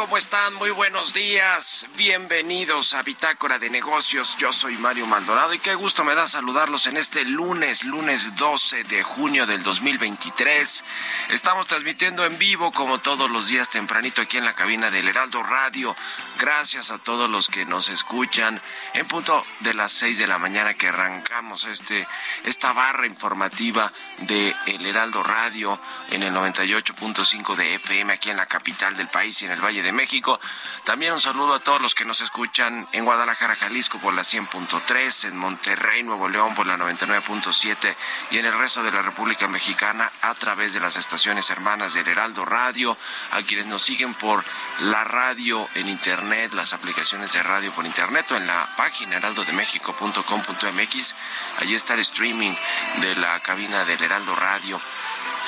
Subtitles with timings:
[0.00, 0.54] ¿Cómo están?
[0.54, 1.86] Muy buenos días.
[1.94, 4.34] Bienvenidos a Bitácora de Negocios.
[4.38, 8.84] Yo soy Mario Maldonado y qué gusto me da saludarlos en este lunes, lunes 12
[8.84, 10.84] de junio del 2023.
[11.28, 15.42] Estamos transmitiendo en vivo como todos los días tempranito aquí en la cabina del Heraldo
[15.42, 15.94] Radio.
[16.38, 18.58] Gracias a todos los que nos escuchan
[18.94, 22.08] en punto de las 6 de la mañana que arrancamos este
[22.46, 25.78] esta barra informativa de El Heraldo Radio
[26.12, 29.82] en el 98.5 de FM aquí en la capital del país y en el Valle
[29.82, 30.40] de México.
[30.84, 35.28] También un saludo a todos los que nos escuchan en Guadalajara, Jalisco por la 100.3,
[35.28, 37.94] en Monterrey, Nuevo León por la 99.7
[38.30, 42.08] y en el resto de la República Mexicana a través de las estaciones hermanas del
[42.08, 42.96] Heraldo Radio,
[43.32, 44.44] a quienes nos siguen por
[44.80, 51.14] la radio en internet, las aplicaciones de radio por internet o en la página heraldodemexico.com.mx.
[51.58, 52.54] Allí está el streaming
[53.00, 54.80] de la cabina del Heraldo Radio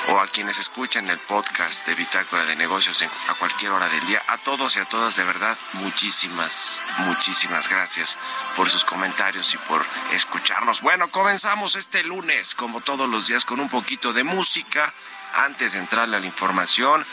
[0.08, 4.22] o a quienes escuchan el podcast de Bitácora de Negocios a cualquier hora del día.
[4.28, 8.16] A todos y a todas, de verdad, muchísimas, muchísimas gracias
[8.56, 10.80] por sus comentarios y por escucharnos.
[10.80, 14.92] Bueno, comenzamos este lunes, como todos los días, con un poquito de música
[15.34, 17.04] antes de entrarle a la información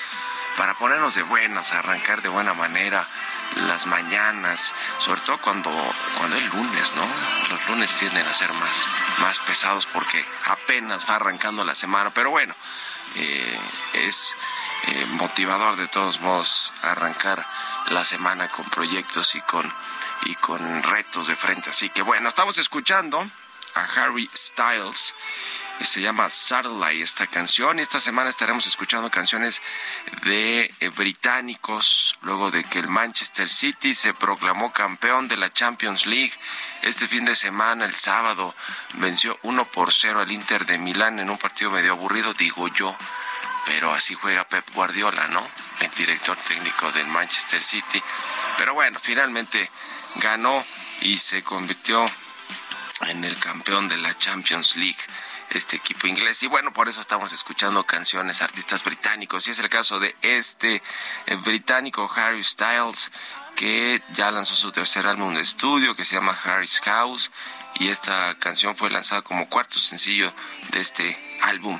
[0.58, 3.08] para ponernos de buenas, arrancar de buena manera
[3.56, 5.72] las mañanas, sobre todo cuando,
[6.18, 7.06] cuando es lunes, ¿no?
[7.50, 8.88] Los lunes tienden a ser más,
[9.20, 12.54] más pesados porque apenas va arrancando la semana, pero bueno,
[13.16, 13.60] eh,
[13.94, 14.36] es
[14.88, 17.46] eh, motivador de todos modos arrancar
[17.90, 19.72] la semana con proyectos y con,
[20.24, 21.70] y con retos de frente.
[21.70, 23.26] Así que bueno, estamos escuchando
[23.76, 25.14] a Harry Styles
[25.82, 29.62] se llama Satellite esta canción esta semana estaremos escuchando canciones
[30.24, 36.06] de eh, británicos luego de que el Manchester City se proclamó campeón de la Champions
[36.06, 36.34] League
[36.82, 38.56] este fin de semana el sábado
[38.94, 42.96] venció 1 por 0 al Inter de Milán en un partido medio aburrido digo yo
[43.70, 45.48] pero así juega Pep Guardiola, ¿no?
[45.80, 48.02] El director técnico del Manchester City.
[48.58, 49.70] Pero bueno, finalmente
[50.16, 50.66] ganó
[51.02, 52.10] y se convirtió
[53.02, 54.98] en el campeón de la Champions League
[55.52, 56.44] este equipo inglés.
[56.44, 59.48] Y bueno por eso estamos escuchando canciones artistas británicos.
[59.48, 60.82] Y es el caso de este
[61.26, 63.12] eh, británico Harry Styles
[63.56, 67.32] que ya lanzó su tercer álbum de estudio que se llama Harry's House.
[67.76, 70.32] Y esta canción fue lanzada como cuarto sencillo
[70.72, 71.80] de este álbum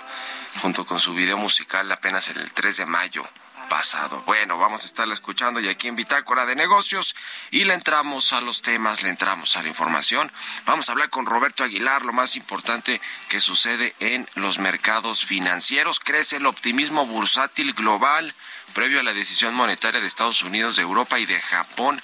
[0.62, 3.28] junto con su video musical apenas en el 3 de mayo
[3.70, 4.22] pasado.
[4.26, 7.16] Bueno, vamos a estarla escuchando y aquí en Bitácora de Negocios
[7.52, 10.32] y le entramos a los temas, le entramos a la información.
[10.66, 13.00] Vamos a hablar con Roberto Aguilar, lo más importante
[13.30, 16.00] que sucede en los mercados financieros.
[16.00, 18.34] Crece el optimismo bursátil global
[18.70, 22.02] previo a la decisión monetaria de Estados Unidos, de Europa y de Japón.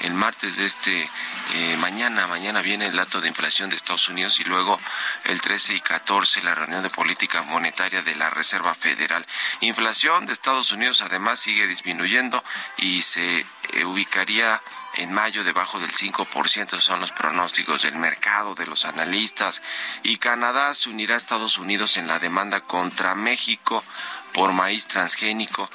[0.00, 1.08] El martes de este
[1.54, 4.78] eh, mañana, mañana viene el dato de inflación de Estados Unidos y luego
[5.24, 9.26] el 13 y 14 la reunión de política monetaria de la Reserva Federal.
[9.60, 12.42] Inflación de Estados Unidos además sigue disminuyendo
[12.78, 13.40] y se
[13.72, 14.60] eh, ubicaría
[14.96, 19.62] en mayo debajo del 5%, son los pronósticos del mercado, de los analistas,
[20.02, 23.84] y Canadá se unirá a Estados Unidos en la demanda contra México
[24.32, 25.68] por maíz transgénico.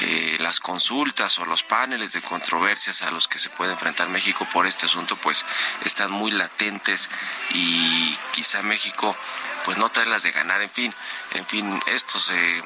[0.00, 4.46] Eh, las consultas o los paneles de controversias a los que se puede enfrentar México
[4.52, 5.44] por este asunto pues
[5.84, 7.10] están muy latentes
[7.50, 9.16] y quizá México
[9.64, 10.94] pues no trae las de ganar en fin
[11.32, 12.62] en fin estos eh,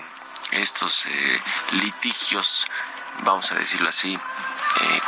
[0.50, 1.40] estos eh,
[1.70, 2.66] litigios
[3.20, 4.18] vamos a decirlo así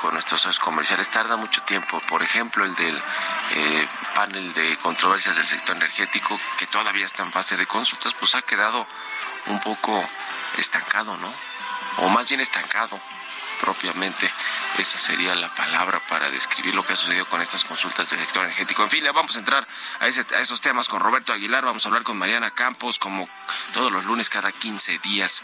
[0.00, 3.02] con nuestros socios comerciales tarda mucho tiempo por ejemplo el del
[4.14, 8.42] panel de controversias del sector energético que todavía está en fase de consultas pues ha
[8.42, 8.86] quedado
[9.46, 10.04] un poco
[10.58, 11.32] estancado no
[11.98, 12.98] o más bien estancado
[13.60, 14.30] propiamente.
[14.78, 18.44] Esa sería la palabra para describir lo que ha sucedido con estas consultas del sector
[18.44, 18.82] energético.
[18.82, 19.66] En fin, vamos a entrar
[20.00, 21.64] a, a, esos temas con Roberto Aguilar.
[21.64, 23.28] Vamos a hablar con Mariana Campos, como
[23.72, 25.42] todos los lunes, cada 15 días.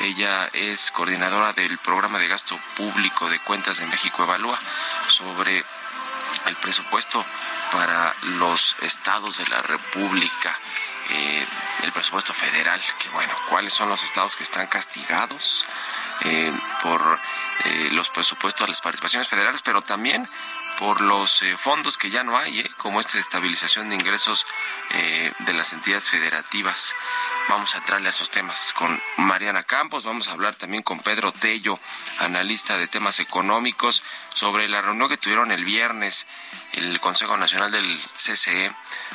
[0.00, 4.58] Ella es coordinadora del programa de gasto público de cuentas de México Evalúa
[5.08, 5.64] sobre
[6.46, 7.24] el presupuesto
[7.72, 10.56] para los estados de la República.
[11.10, 11.46] Eh,
[11.84, 15.64] el presupuesto federal, que bueno, cuáles son los estados que están castigados
[16.24, 17.00] eh, por
[17.64, 20.28] eh, los presupuestos las participaciones federales, pero también
[20.78, 24.46] por los fondos que ya no hay, como esta estabilización de ingresos
[25.38, 26.94] de las entidades federativas.
[27.48, 31.30] Vamos a entrarle a esos temas con Mariana Campos, vamos a hablar también con Pedro
[31.30, 31.78] Tello,
[32.18, 34.02] analista de temas económicos,
[34.34, 36.26] sobre la reunión que tuvieron el viernes
[36.72, 38.72] el Consejo Nacional del CCE,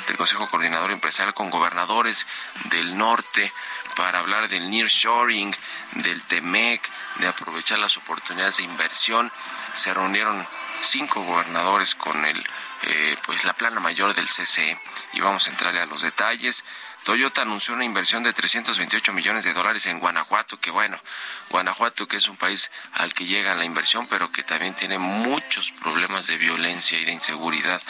[0.07, 2.25] del Consejo Coordinador Empresarial con gobernadores
[2.69, 3.51] del norte
[3.95, 5.55] para hablar del nearshoring,
[5.95, 6.81] del TEMEC,
[7.17, 9.31] de aprovechar las oportunidades de inversión.
[9.75, 10.47] Se reunieron
[10.81, 12.43] cinco gobernadores con el
[12.83, 14.79] eh, pues la plana mayor del CCE
[15.13, 16.63] y vamos a entrarle a los detalles.
[17.03, 20.99] Toyota anunció una inversión de 328 millones de dólares en Guanajuato, que bueno,
[21.49, 25.71] Guanajuato que es un país al que llega la inversión, pero que también tiene muchos
[25.71, 27.81] problemas de violencia y de inseguridad.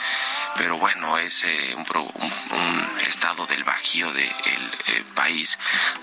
[0.57, 5.57] Pero bueno, es eh, un, estado del bajío del eh, país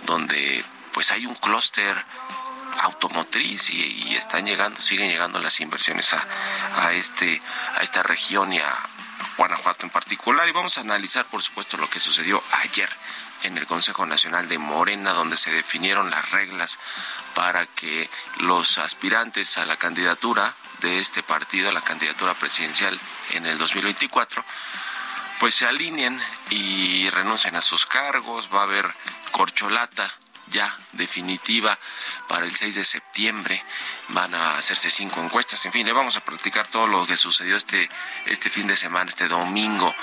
[0.04, 2.04] donde pues hay un clúster
[2.82, 6.26] automotriz y, están llegando, siguen llegando las inversiones a,
[6.76, 7.40] a este,
[7.76, 8.74] a esta región y a
[9.36, 10.48] Guanajuato en particular.
[10.48, 12.88] Y vamos a analizar, por supuesto, lo que sucedió ayer
[13.42, 16.78] en el Consejo Nacional de Morena, donde se definieron las reglas
[17.34, 22.98] para que los aspirantes a la candidatura de este partido, a la candidatura presidencial
[23.32, 24.44] en el 2024,
[25.40, 26.20] pues se alineen
[26.50, 28.48] y renuncien a sus cargos.
[28.52, 28.92] Va a haber
[29.30, 30.12] corcholata
[30.50, 31.78] ya definitiva
[32.28, 33.62] para el 6 de septiembre.
[34.08, 35.64] Van a hacerse cinco encuestas.
[35.66, 37.88] En fin, le vamos a platicar todo lo que sucedió este,
[38.26, 39.94] este fin de semana, este domingo,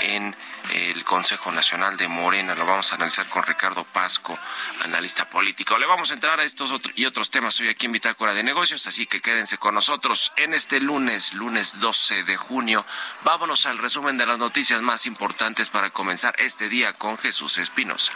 [0.00, 0.36] en
[0.72, 2.54] el Consejo Nacional de Morena.
[2.54, 4.38] Lo vamos a analizar con Ricardo Pasco,
[4.84, 5.78] analista político.
[5.78, 8.86] Le vamos a entrar a estos y otros temas hoy aquí en Bitácora de Negocios,
[8.86, 12.84] así que quédense con nosotros en este lunes, lunes 12 de junio.
[13.24, 18.12] Vámonos al resumen de las noticias más importantes para comenzar este día con Jesús Espinosa.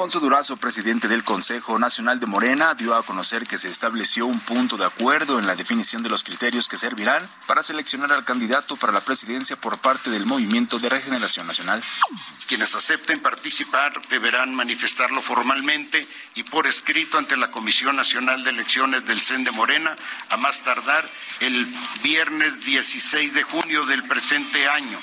[0.00, 4.40] Alfonso Durazo, presidente del Consejo Nacional de Morena, dio a conocer que se estableció un
[4.40, 8.76] punto de acuerdo en la definición de los criterios que servirán para seleccionar al candidato
[8.76, 11.82] para la presidencia por parte del Movimiento de Regeneración Nacional.
[12.46, 19.04] Quienes acepten participar deberán manifestarlo formalmente y por escrito ante la Comisión Nacional de Elecciones
[19.04, 19.94] del CEN de Morena
[20.30, 21.06] a más tardar
[21.40, 21.66] el
[22.02, 24.98] viernes 16 de junio del presente año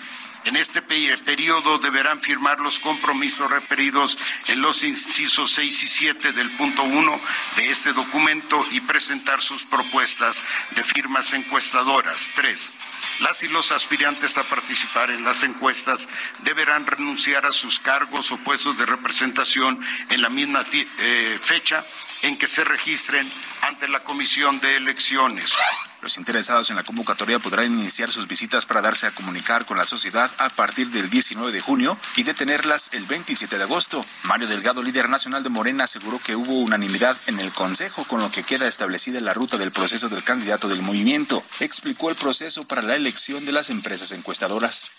[0.47, 6.49] en este periodo deberán firmar los compromisos referidos en los incisos 6 y 7 del
[6.55, 7.21] punto 1
[7.57, 12.31] de este documento y presentar sus propuestas de firmas encuestadoras.
[12.33, 12.71] Tres.
[13.19, 16.07] Las y los aspirantes a participar en las encuestas
[16.43, 21.83] deberán renunciar a sus cargos o puestos de representación en la misma eh, fecha
[22.21, 23.31] en que se registren
[23.61, 25.55] ante la Comisión de Elecciones.
[26.01, 29.87] Los interesados en la convocatoria podrán iniciar sus visitas para darse a comunicar con la
[29.87, 34.05] sociedad a partir del 19 de junio y detenerlas el 27 de agosto.
[34.23, 38.29] Mario Delgado, líder nacional de Morena, aseguró que hubo unanimidad en el Consejo con lo
[38.29, 41.43] que queda establecida la ruta del proceso del candidato del movimiento.
[41.59, 43.06] Explicó el proceso para la elección
[43.45, 44.91] de las empresas encuestadoras.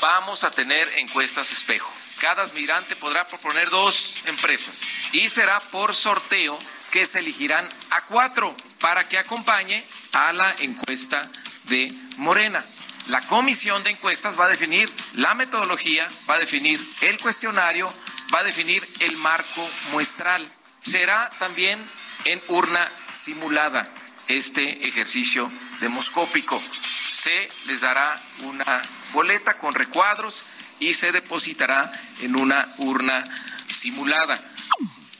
[0.00, 1.92] Vamos a tener encuestas espejo.
[2.20, 6.56] Cada aspirante podrá proponer dos empresas y será por sorteo
[6.92, 11.28] que se elegirán a cuatro para que acompañe a la encuesta
[11.64, 12.64] de Morena.
[13.08, 17.92] La comisión de encuestas va a definir la metodología, va a definir el cuestionario,
[18.32, 20.48] va a definir el marco muestral.
[20.82, 21.84] Será también
[22.26, 23.92] en urna simulada
[24.28, 25.50] este ejercicio
[25.80, 26.62] demoscópico.
[27.10, 30.42] se les dará una boleta con recuadros
[30.80, 33.24] y se depositará en una urna
[33.68, 34.40] simulada.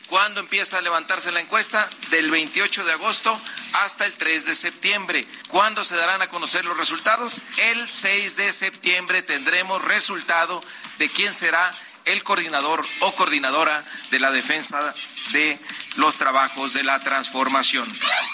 [0.09, 1.89] ¿Cuándo empieza a levantarse la encuesta?
[2.11, 3.41] Del 28 de agosto
[3.73, 5.27] hasta el 3 de septiembre.
[5.49, 7.41] ¿Cuándo se darán a conocer los resultados?
[7.57, 10.63] El 6 de septiembre tendremos resultado
[10.99, 14.95] de quién será el coordinador o coordinadora de la defensa
[15.33, 15.59] de
[15.97, 17.89] los trabajos de la transformación.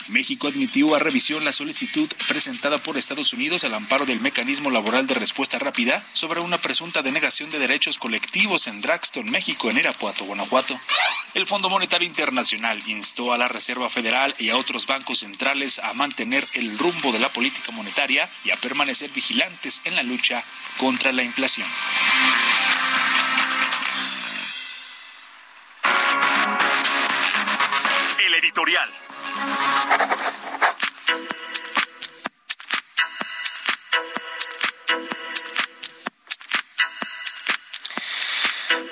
[0.08, 5.06] México admitió a revisión la solicitud presentada por Estados Unidos al amparo del mecanismo laboral
[5.06, 10.24] de respuesta rápida sobre una presunta denegación de derechos colectivos en Draxton, México, en Irapuato,
[10.24, 10.80] Guanajuato.
[11.34, 15.92] El Fondo Monetario Internacional instó a la Reserva Federal y a otros bancos centrales a
[15.92, 20.42] mantener el rumbo de la política monetaria y a permanecer vigilantes en la lucha
[20.78, 21.68] contra la inflación.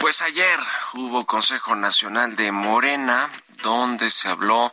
[0.01, 0.61] Pues ayer
[0.95, 3.31] hubo Consejo Nacional de Morena
[3.63, 4.73] donde se habló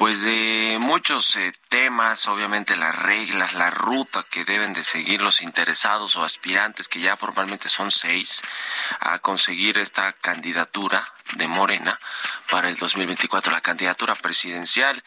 [0.00, 5.42] pues de muchos eh, temas, obviamente las reglas, la ruta que deben de seguir los
[5.42, 8.40] interesados o aspirantes, que ya formalmente son seis,
[8.98, 11.04] a conseguir esta candidatura
[11.34, 11.98] de Morena
[12.50, 15.04] para el 2024, la candidatura presidencial.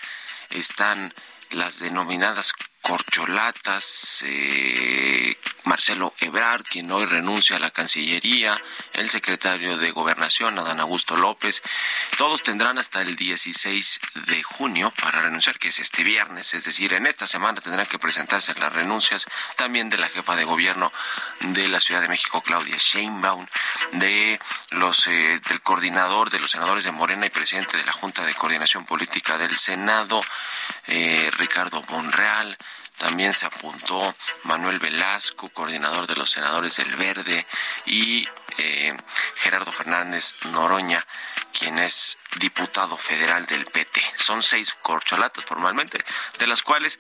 [0.52, 1.12] Están
[1.50, 8.62] las denominadas corcholatas, eh, Marcelo Ebrard, quien hoy renuncia a la Cancillería,
[8.94, 11.64] el secretario de Gobernación, Adán Augusto López,
[12.18, 16.94] todos tendrán hasta el 16 de junio para renunciar, que es este viernes, es decir,
[16.94, 20.92] en esta semana tendrán que presentarse las renuncias también de la jefa de gobierno
[21.40, 23.46] de la Ciudad de México, Claudia Sheinbaum,
[23.94, 24.40] de
[24.72, 28.34] los eh, del coordinador de los senadores de Morena y presidente de la Junta de
[28.34, 30.22] Coordinación Política del Senado,
[30.88, 32.58] eh, Ricardo Monreal,
[32.98, 37.46] también se apuntó Manuel Velasco, coordinador de los senadores del Verde,
[37.86, 38.96] y eh,
[39.36, 41.06] Gerardo Fernández Noroña,
[41.58, 44.02] quien es diputado federal del PT.
[44.16, 46.04] Son seis corcholatas formalmente,
[46.40, 47.00] de las cuales,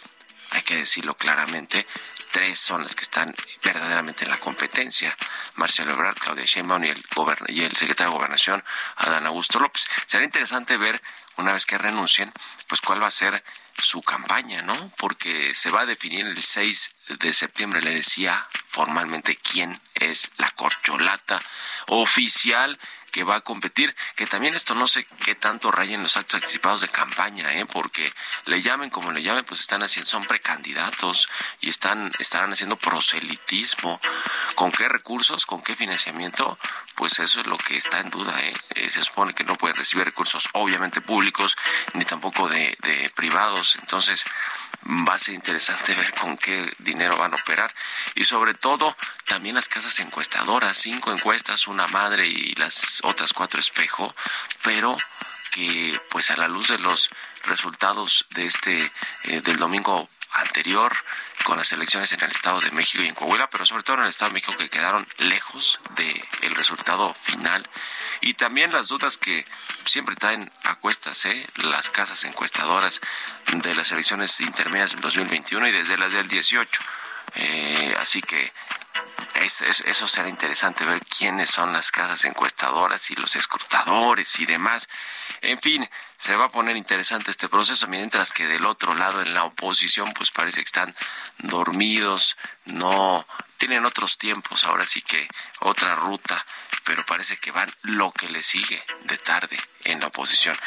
[0.51, 1.87] hay que decirlo claramente,
[2.31, 3.33] tres son las que están
[3.63, 5.15] verdaderamente en la competencia.
[5.55, 7.05] Marcelo Ebrard, Claudia Sheinbaum y el,
[7.47, 8.63] y el secretario de Gobernación,
[8.95, 9.85] Adán Augusto López.
[10.07, 11.01] Será interesante ver,
[11.37, 12.31] una vez que renuncien,
[12.67, 13.43] pues cuál va a ser
[13.77, 14.91] su campaña, ¿no?
[14.97, 20.51] Porque se va a definir el 6 de septiembre, le decía formalmente quién es la
[20.51, 21.41] corcholata
[21.87, 22.79] oficial
[23.13, 26.81] que va a competir, que también esto no sé qué tanto rayen los actos anticipados
[26.81, 27.65] de campaña, ¿eh?
[27.67, 28.11] porque
[28.45, 31.29] le llamen como le llamen, pues están haciendo, son precandidatos
[31.61, 34.01] y están, estarán haciendo proselitismo.
[34.55, 35.45] ¿Con qué recursos?
[35.45, 36.57] ¿Con qué financiamiento?
[36.95, 38.53] Pues eso es lo que está en duda, ¿eh?
[38.71, 41.55] eh se supone que no puede recibir recursos obviamente públicos,
[41.93, 44.25] ni tampoco de, de privados, entonces
[45.07, 47.73] va a ser interesante ver con qué dinero van a operar
[48.15, 53.59] y sobre todo también las casas encuestadoras, cinco encuestas, una madre y las otras cuatro
[53.59, 54.13] espejo,
[54.63, 54.97] pero
[55.51, 57.09] que pues a la luz de los
[57.43, 58.91] resultados de este
[59.23, 60.95] eh, del domingo anterior
[61.43, 64.03] con las elecciones en el Estado de México y en Coahuila, pero sobre todo en
[64.03, 67.69] el Estado de México que quedaron lejos del el resultado final
[68.21, 69.45] y también las dudas que
[69.85, 71.47] siempre traen a cuestas ¿eh?
[71.57, 73.01] las casas encuestadoras
[73.51, 76.81] de las elecciones intermedias del 2021 y desde las del 18.
[77.35, 78.51] Eh, así que
[79.45, 84.87] eso será interesante ver quiénes son las casas encuestadoras y los escrutadores y demás.
[85.41, 89.33] En fin, se va a poner interesante este proceso, mientras que del otro lado, en
[89.33, 90.95] la oposición, pues parece que están
[91.39, 93.25] dormidos, no
[93.57, 95.27] tienen otros tiempos, ahora sí que
[95.59, 96.45] otra ruta
[96.83, 100.57] pero parece que van lo que le sigue de tarde en la oposición.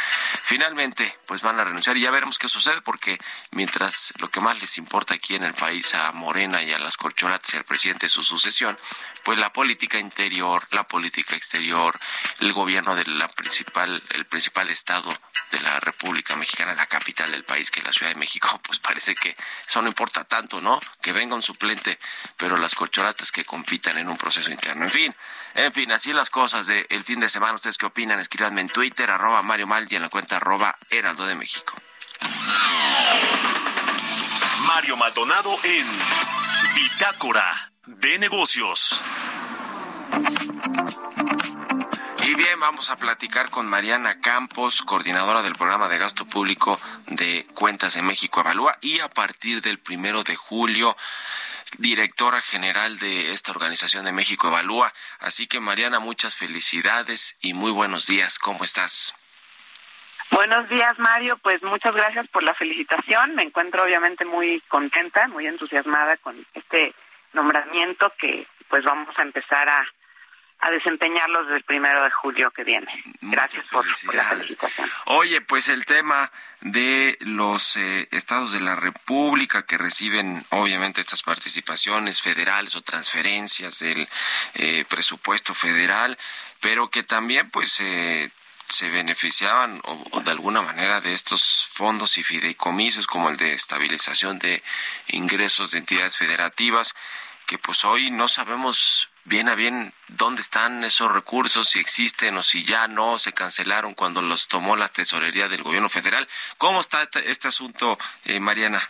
[0.43, 3.19] Finalmente, pues van a renunciar y ya veremos qué sucede porque
[3.53, 6.97] mientras lo que más les importa aquí en el país a Morena y a las
[6.97, 8.79] corcholatas y al presidente su sucesión,
[9.25, 11.99] pues la política interior, la política exterior,
[12.41, 15.17] el gobierno de la principal el principal estado
[15.51, 18.79] de la República Mexicana, la capital del país, que es la Ciudad de México, pues
[18.79, 20.81] parece que eso no importa tanto, ¿no?
[21.01, 21.99] Que venga un suplente,
[22.37, 24.85] pero las corcholatas que compitan en un proceso interno.
[24.85, 25.15] En fin,
[25.55, 27.55] en fin, así las cosas del fin de semana.
[27.55, 28.19] ¿Ustedes qué opinan?
[28.19, 31.75] Escríbanme en Twitter, arroba Mario Mal y en la cuenta arroba Heraldo de México.
[34.67, 35.87] Mario Maldonado en
[36.75, 39.01] Bitácora de Negocios.
[42.25, 47.47] Y bien, vamos a platicar con Mariana Campos, coordinadora del programa de gasto público de
[47.55, 50.97] Cuentas de México Evalúa y a partir del primero de julio
[51.79, 54.93] directora general de esta organización de México Evalúa.
[55.19, 58.39] Así que Mariana, muchas felicidades y muy buenos días.
[58.39, 59.15] ¿Cómo estás?
[60.31, 61.39] Buenos días, Mario.
[61.39, 63.35] Pues muchas gracias por la felicitación.
[63.35, 66.95] Me encuentro obviamente muy contenta, muy entusiasmada con este
[67.33, 69.87] nombramiento que pues vamos a empezar a,
[70.59, 72.87] a desempeñarlos desde el primero de julio que viene.
[73.21, 74.91] Gracias por, la felicitación.
[75.05, 81.23] Oye, pues el tema de los eh, estados de la República que reciben obviamente estas
[81.23, 84.09] participaciones federales o transferencias del
[84.55, 86.17] eh, presupuesto federal,
[86.61, 88.31] pero que también pues eh,
[88.67, 94.39] se beneficiaban o, de alguna manera de estos fondos y fideicomisos como el de estabilización
[94.39, 94.63] de
[95.09, 96.95] ingresos de entidades federativas
[97.47, 102.43] que pues hoy no sabemos bien a bien dónde están esos recursos, si existen o
[102.43, 106.27] si ya no, se cancelaron cuando los tomó la tesorería del gobierno federal.
[106.59, 108.81] ¿Cómo está este, este asunto, eh, Mariana?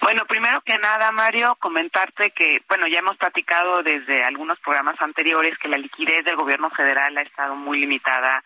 [0.00, 5.58] Bueno, primero que nada, Mario, comentarte que, bueno, ya hemos platicado desde algunos programas anteriores
[5.58, 8.42] que la liquidez del gobierno federal ha estado muy limitada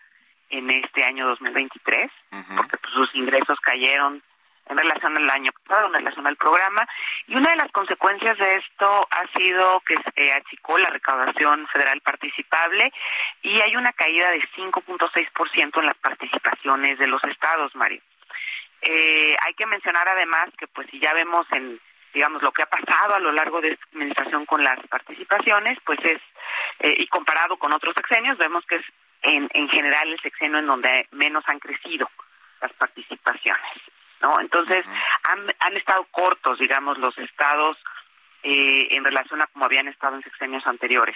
[0.49, 2.11] en este año 2023,
[2.55, 4.21] porque pues, sus ingresos cayeron
[4.69, 6.87] en relación al año pasado, en relación al programa,
[7.27, 11.99] y una de las consecuencias de esto ha sido que se achicó la recaudación federal
[12.01, 12.91] participable
[13.41, 18.01] y hay una caída de 5.6% en las participaciones de los estados, Mario.
[18.81, 21.79] Eh, hay que mencionar además que pues si ya vemos en
[22.13, 25.99] digamos lo que ha pasado a lo largo de esta administración con las participaciones, pues
[26.03, 26.21] es
[26.79, 28.85] eh, y comparado con otros sexenios vemos que es
[29.23, 32.09] en, en general el sexenio en donde menos han crecido
[32.61, 33.81] las participaciones,
[34.23, 34.39] ¿no?
[34.39, 34.85] Entonces
[35.23, 37.77] han, han estado cortos, digamos, los estados
[38.41, 41.15] eh, en relación a como habían estado en sexenios anteriores.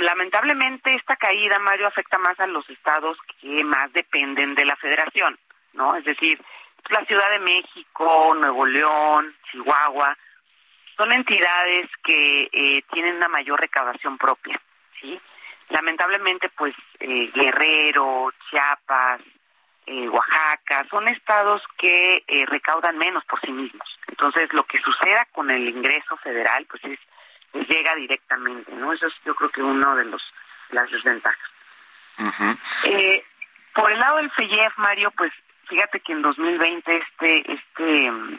[0.00, 5.38] lamentablemente esta caída, Mario, afecta más a los estados que más dependen de la federación.
[5.74, 5.94] ¿no?
[5.96, 6.40] Es decir,
[6.88, 10.16] la Ciudad de México, Nuevo León, Chihuahua,
[10.96, 14.58] son entidades que eh, tienen una mayor recaudación propia,
[15.00, 15.20] ¿sí?
[15.68, 19.20] Lamentablemente, pues, eh, Guerrero, Chiapas,
[19.86, 23.88] eh, Oaxaca, son estados que recaudan menos por sí mismos.
[24.08, 26.98] Entonces, lo que suceda con el ingreso federal, pues, es,
[27.68, 28.92] llega directamente, ¿no?
[28.92, 30.22] Eso es, yo creo que uno de los
[30.70, 31.50] las desventajas.
[33.74, 35.32] por el lado del FEYEF, Mario, pues
[35.68, 38.38] fíjate que en 2020 este este mm,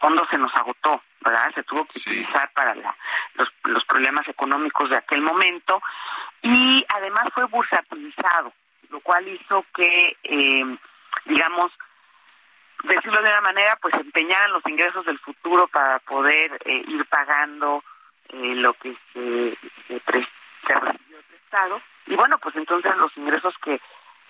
[0.00, 1.52] fondo se nos agotó, ¿verdad?
[1.54, 5.82] Se tuvo que utilizar para los, los problemas económicos de aquel momento
[6.42, 8.52] y además fue bursatilizado,
[8.90, 10.76] lo cual hizo que, eh,
[11.24, 11.72] digamos,
[12.84, 17.84] decirlo de una manera, pues empeñaran los ingresos del futuro para poder eh, ir pagando
[18.28, 21.80] eh, lo que se, se, se recibió prestado.
[22.06, 23.80] Y bueno, pues entonces los ingresos que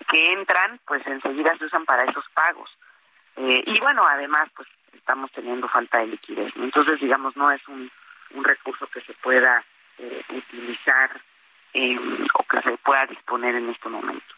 [0.09, 2.75] que entran, pues enseguida se usan para esos pagos.
[3.35, 6.51] Eh, y bueno, además, pues estamos teniendo falta de liquidez.
[6.55, 7.89] Entonces, digamos, no es un,
[8.31, 9.63] un recurso que se pueda
[10.29, 11.21] utilizar
[12.33, 14.33] o que se pueda disponer en este momento.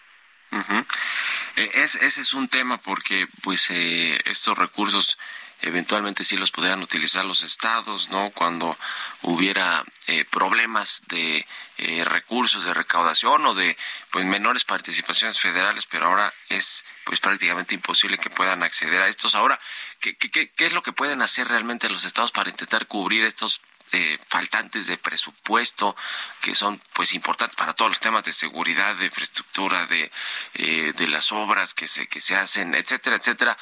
[1.55, 5.17] Es, ese es un tema porque pues estos recursos
[5.63, 8.31] eventualmente sí los podrían utilizar los estados, ¿no?
[8.31, 8.77] Cuando
[9.21, 13.77] hubiera eh, problemas de eh, recursos de recaudación o de
[14.11, 19.35] pues menores participaciones federales, pero ahora es pues prácticamente imposible que puedan acceder a estos.
[19.35, 19.59] Ahora,
[20.01, 23.61] ¿qué, qué, qué es lo que pueden hacer realmente los estados para intentar cubrir estos
[23.93, 25.95] eh, faltantes de presupuesto
[26.41, 30.11] que son pues importantes para todos los temas de seguridad, de infraestructura, de,
[30.53, 33.57] de las obras que se, que se hacen, etcétera, etcétera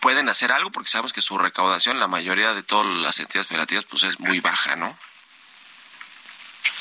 [0.00, 3.86] pueden hacer algo porque sabemos que su recaudación, la mayoría de todas las entidades federativas,
[3.86, 4.96] pues es muy baja, ¿no?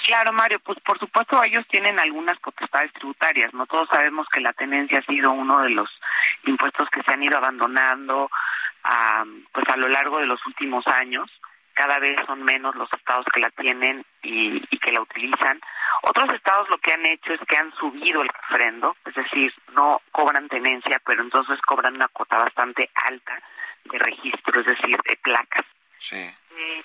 [0.05, 3.65] Claro, Mario, pues por supuesto ellos tienen algunas potestades tributarias, ¿no?
[3.65, 5.89] Todos sabemos que la tenencia ha sido uno de los
[6.43, 8.29] impuestos que se han ido abandonando
[9.51, 11.31] pues a lo largo de los últimos años.
[11.75, 15.61] Cada vez son menos los estados que la tienen y, y que la utilizan.
[16.01, 20.01] Otros estados lo que han hecho es que han subido el refrendo, es decir, no
[20.11, 23.39] cobran tenencia, pero entonces cobran una cuota bastante alta
[23.85, 25.65] de registro, es decir, de placas.
[25.97, 26.15] Sí.
[26.15, 26.83] Eh,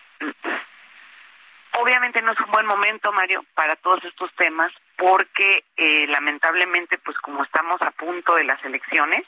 [1.73, 7.17] obviamente no es un buen momento, Mario, para todos estos temas, porque eh, lamentablemente, pues
[7.19, 9.25] como estamos a punto de las elecciones,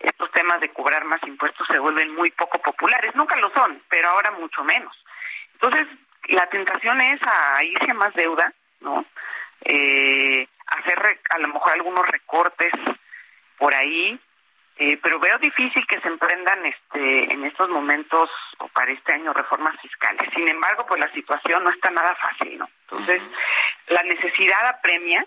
[0.00, 3.14] estos temas de cobrar más impuestos se vuelven muy poco populares.
[3.14, 4.96] Nunca lo son, pero ahora mucho menos.
[5.54, 5.86] Entonces,
[6.28, 9.04] la tentación es a irse a más deuda, ¿no?
[9.64, 12.72] Eh, hacer a lo mejor algunos recortes
[13.58, 14.18] por ahí,
[14.76, 18.28] eh, pero veo difícil que se emprendan este en estos momentos
[18.58, 20.28] o para este año reformas fiscales.
[20.34, 22.68] Sin embargo, pues la situación no está nada fácil, ¿no?
[22.82, 23.22] Entonces,
[23.88, 25.24] la necesidad apremia,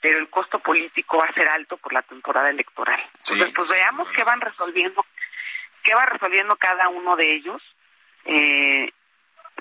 [0.00, 3.00] pero el costo político va a ser alto por la temporada electoral.
[3.16, 5.04] Entonces, pues veamos qué van resolviendo,
[5.82, 7.62] qué va resolviendo cada uno de ellos.
[8.24, 8.92] Eh,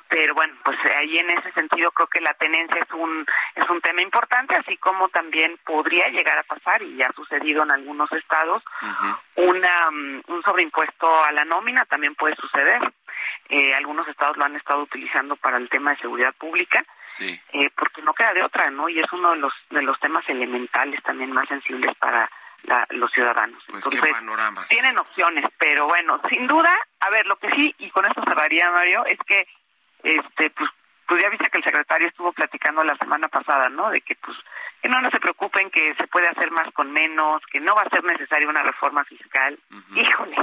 [0.09, 3.81] pero bueno, pues ahí en ese sentido creo que la tenencia es un es un
[3.81, 8.11] tema importante, así como también podría llegar a pasar y ya ha sucedido en algunos
[8.13, 8.63] estados
[9.35, 12.81] una mm, un sobreimpuesto a la nómina también puede suceder.
[13.49, 16.83] Eh, algunos estados lo han estado utilizando para el tema de seguridad pública,
[17.19, 18.89] eh, porque no queda de otra, ¿no?
[18.89, 22.29] Y es uno de los de los temas elementales también más sensibles para
[22.89, 23.63] los ciudadanos.
[23.69, 24.15] Pues Entonces,
[24.67, 28.69] tienen opciones, pero bueno, sin duda, a ver, lo que sí, y con esto cerraría,
[28.71, 29.47] Mario, es que,
[30.03, 30.69] este, pues,
[31.07, 33.89] pues ya viste que el secretario estuvo platicando la semana pasada, ¿no?
[33.91, 34.37] De que, pues,
[34.81, 37.83] que no, no se preocupen, que se puede hacer más con menos, que no va
[37.83, 39.57] a ser necesaria una reforma fiscal.
[39.95, 40.35] Híjole,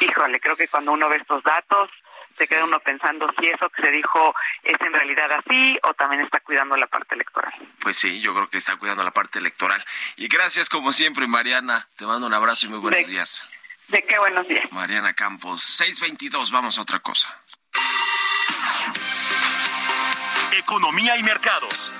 [0.00, 1.90] híjole, creo que cuando uno ve estos datos,
[2.36, 6.22] se queda uno pensando si eso que se dijo es en realidad así o también
[6.22, 7.52] está cuidando la parte electoral.
[7.80, 9.82] Pues sí, yo creo que está cuidando la parte electoral.
[10.16, 11.88] Y gracias como siempre, Mariana.
[11.96, 13.48] Te mando un abrazo y muy buenos días.
[13.88, 14.70] ¿De qué buenos días?
[14.72, 17.40] Mariana Campos, 622, vamos a otra cosa.
[20.52, 21.92] Economía y mercados.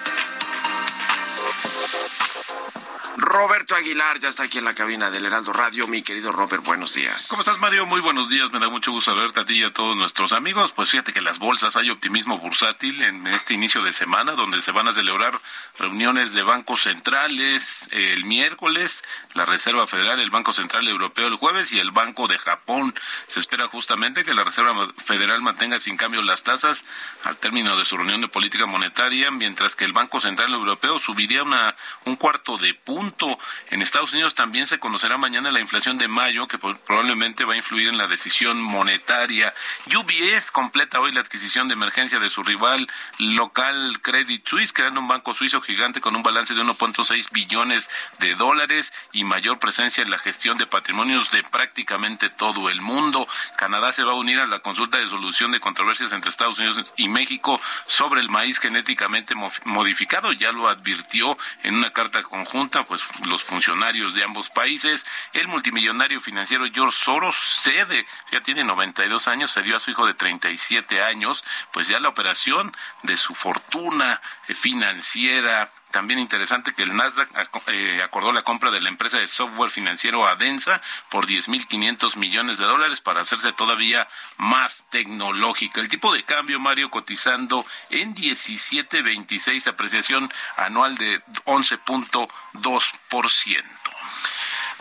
[3.37, 5.87] Roberto Aguilar ya está aquí en la cabina del Heraldo Radio.
[5.89, 7.29] Mi querido Robert, buenos días.
[7.31, 7.87] ¿Cómo estás, Mario?
[7.87, 8.53] Muy buenos días.
[8.53, 10.73] Me da mucho gusto verte a ti y a todos nuestros amigos.
[10.73, 14.71] Pues fíjate que las bolsas hay optimismo bursátil en este inicio de semana, donde se
[14.71, 15.41] van a celebrar
[15.79, 21.73] reuniones de bancos centrales el miércoles, la Reserva Federal, el Banco Central Europeo el jueves
[21.73, 22.95] y el Banco de Japón.
[23.27, 26.85] Se espera justamente que la Reserva Federal mantenga sin cambio las tasas
[27.25, 31.45] al término de su reunión de política monetaria, mientras que el Banco Central Europeo subiría
[31.47, 33.39] una, un cuarto de punto
[33.71, 37.57] en Estados Unidos también se conocerá mañana la inflación de mayo, que probablemente va a
[37.57, 39.55] influir en la decisión monetaria.
[39.87, 42.87] UBS completa hoy la adquisición de emergencia de su rival
[43.19, 48.35] local Credit Suisse, creando un banco suizo gigante con un balance de 1.6 billones de
[48.35, 53.29] dólares y mayor presencia en la gestión de patrimonios de prácticamente todo el mundo.
[53.57, 56.83] Canadá se va a unir a la consulta de solución de controversias entre Estados Unidos
[56.97, 60.33] y México sobre el maíz genéticamente modificado.
[60.33, 65.07] Ya lo advirtió en una carta conjunta, pues los funcionarios de ambos países.
[65.33, 70.15] El multimillonario financiero George Soros cede, ya tiene 92 años, cedió a su hijo de
[70.15, 72.73] 37 años, pues ya la operación
[73.03, 77.31] de su fortuna eh, financiera también interesante que el Nasdaq
[77.69, 82.67] eh, acordó la compra de la empresa de software financiero Adensa por 10.500 millones de
[82.67, 84.07] dólares para hacerse todavía
[84.37, 85.81] más tecnológica.
[85.81, 93.65] El tipo de cambio, Mario, cotizando en 17.26, apreciación anual de 11.2%.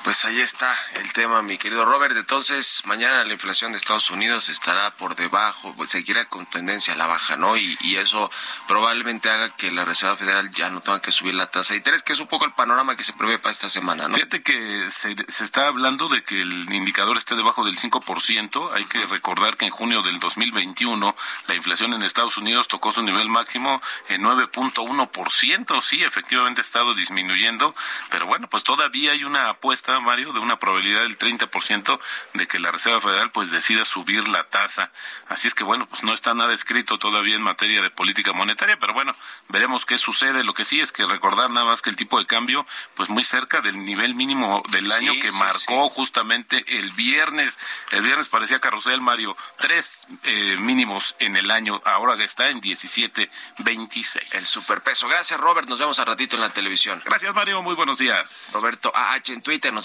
[0.06, 2.16] Pues ahí está el tema, mi querido Robert.
[2.16, 6.98] Entonces, mañana la inflación de Estados Unidos estará por debajo, pues seguirá con tendencia a
[6.98, 7.58] la baja, ¿no?
[7.58, 8.30] Y, eso
[8.68, 12.04] probablemente haga que la Reserva Federal ya no tenga que subir la tasa de interés,
[12.04, 14.14] que es un poco el panorama que se prevé para esta semana, ¿no?
[14.14, 18.74] Fíjate que se, está hablando de que el indicador esté debajo del 5%.
[18.74, 21.16] Hay que recordar que en junio del 2021
[21.48, 25.82] la inflación en Estados Unidos tocó su nivel máximo en 9.1%.
[25.82, 27.74] Sí, efectivamente ha estado disminuyendo,
[28.12, 32.00] pero bueno, pues todavía hay una apuesta Mario, de una probabilidad del 30%
[32.34, 34.92] de que la Reserva Federal pues decida subir la tasa.
[35.30, 38.78] Así es que bueno, pues no está nada escrito todavía en materia de política monetaria,
[38.78, 39.16] pero bueno,
[39.50, 40.44] veremos qué sucede.
[40.44, 43.24] Lo que sí es que recordar nada más que el tipo de cambio pues muy
[43.24, 47.58] cerca del nivel mínimo del año que marcó justamente el viernes.
[47.92, 54.36] El viernes parecía carrusel, Mario, tres eh, mínimos en el año, ahora está en 17.26.
[54.36, 55.08] El superpeso.
[55.08, 55.68] Gracias, Robert.
[55.68, 57.02] Nos vemos a ratito en la televisión.
[57.06, 57.62] Gracias, Mario.
[57.62, 58.52] Muy buenos días.
[58.54, 59.74] Roberto AH en Twitter.
[59.74, 59.85] Nos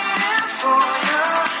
[0.61, 1.60] for you.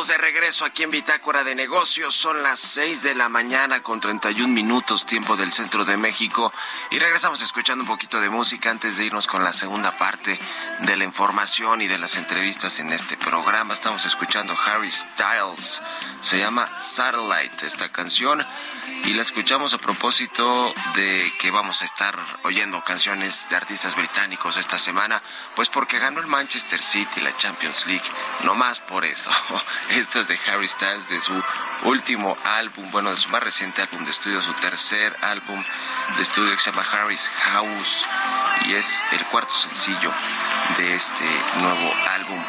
[0.00, 2.14] Estamos de regreso aquí en Bitácora de Negocios.
[2.14, 6.50] Son las 6 de la mañana con 31 minutos tiempo del centro de México.
[6.90, 10.38] Y regresamos escuchando un poquito de música antes de irnos con la segunda parte
[10.80, 13.74] de la información y de las entrevistas en este programa.
[13.74, 15.82] Estamos escuchando Harry Styles.
[16.22, 18.46] Se llama Satellite esta canción.
[19.04, 24.56] Y la escuchamos a propósito de que vamos a estar oyendo canciones de artistas británicos
[24.56, 25.20] esta semana.
[25.56, 28.04] Pues porque ganó el Manchester City la Champions League.
[28.44, 29.30] No más por eso.
[29.90, 31.32] Esto es de Harry Styles, de su
[31.82, 35.60] último álbum, bueno, de su más reciente álbum de estudio, su tercer álbum
[36.16, 38.06] de estudio que se llama Harry's House
[38.66, 40.12] y es el cuarto sencillo
[40.78, 41.24] de este
[41.60, 42.40] nuevo álbum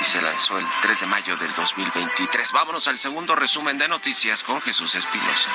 [0.00, 2.50] y se lanzó el 3 de mayo del 2023.
[2.50, 5.50] Vámonos al segundo resumen de noticias con Jesús Espinosa.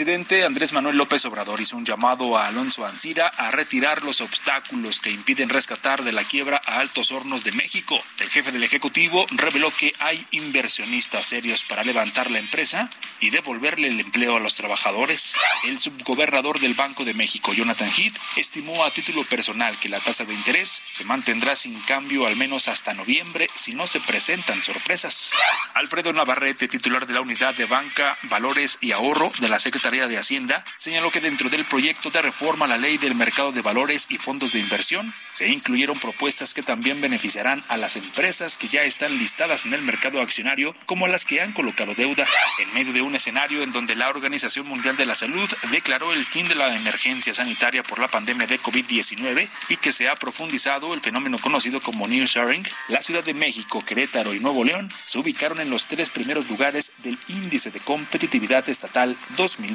[0.00, 4.98] Presidente Andrés Manuel López Obrador hizo un llamado a Alonso Ancira a retirar los obstáculos
[4.98, 8.02] que impiden rescatar de la quiebra a Altos Hornos de México.
[8.18, 12.88] El jefe del Ejecutivo reveló que hay inversionistas serios para levantar la empresa
[13.20, 15.34] y devolverle el empleo a los trabajadores.
[15.64, 20.24] El subgobernador del Banco de México, Jonathan Heath, estimó a título personal que la tasa
[20.24, 25.32] de interés se mantendrá sin cambio al menos hasta noviembre si no se presentan sorpresas.
[25.74, 30.18] Alfredo Navarrete, titular de la Unidad de Banca, Valores y Ahorro de la Secretaría de
[30.18, 34.06] Hacienda, señaló que dentro del proyecto de reforma a la ley del mercado de valores
[34.08, 38.84] y fondos de inversión se incluyeron propuestas que también beneficiarán a las empresas que ya
[38.84, 42.24] están listadas en el mercado accionario como las que han colocado deuda.
[42.60, 46.24] En medio de un escenario en donde la Organización Mundial de la Salud declaró el
[46.24, 50.94] fin de la emergencia sanitaria por la pandemia de COVID-19 y que se ha profundizado
[50.94, 55.58] el fenómeno conocido como nearshoring, la Ciudad de México, Querétaro y Nuevo León se ubicaron
[55.58, 59.16] en los tres primeros lugares del Índice de Competitividad Estatal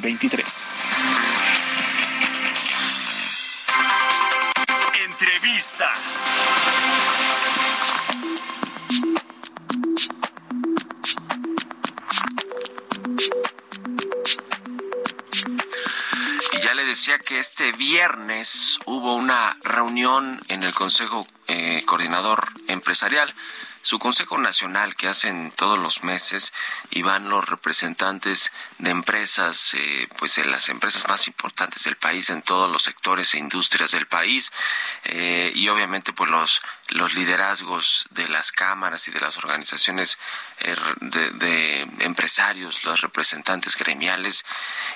[0.06, 0.68] 2023.
[5.04, 5.92] Entrevista.
[16.52, 22.46] Y ya le decía que este viernes hubo una reunión en el Consejo eh, Coordinador
[22.68, 23.34] Empresarial,
[23.86, 26.52] su Consejo Nacional que hacen todos los meses
[26.90, 32.28] y van los representantes de empresas, eh, pues de las empresas más importantes del país
[32.30, 34.50] en todos los sectores e industrias del país
[35.04, 40.18] eh, y obviamente pues los los liderazgos de las cámaras y de las organizaciones
[40.60, 44.44] eh, de, de empresarios, los representantes gremiales,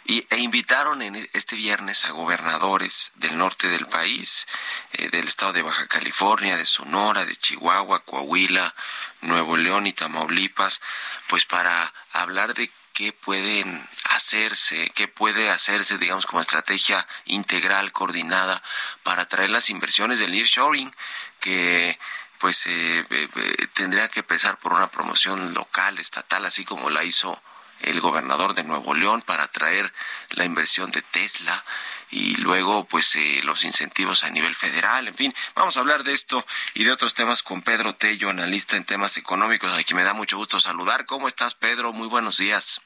[0.05, 4.47] y, e invitaron en este viernes a gobernadores del norte del país,
[4.93, 8.75] eh, del estado de Baja California, de Sonora, de Chihuahua, Coahuila,
[9.21, 10.81] Nuevo León y Tamaulipas,
[11.29, 18.63] pues para hablar de qué pueden hacerse, qué puede hacerse, digamos, como estrategia integral, coordinada,
[19.03, 20.95] para atraer las inversiones del nearshoring,
[21.41, 21.99] que
[22.39, 27.05] pues eh, eh, eh, tendría que empezar por una promoción local, estatal, así como la
[27.05, 27.41] hizo
[27.81, 29.93] el gobernador de Nuevo León para atraer
[30.31, 31.65] la inversión de Tesla
[32.11, 36.13] y luego pues eh, los incentivos a nivel federal, en fin, vamos a hablar de
[36.13, 36.45] esto
[36.75, 40.15] y de otros temas con Pedro Tello, analista en temas económicos, a quien me da
[40.15, 41.07] mucho gusto saludar.
[41.07, 41.93] ¿Cómo estás, Pedro?
[41.93, 42.81] Muy buenos días.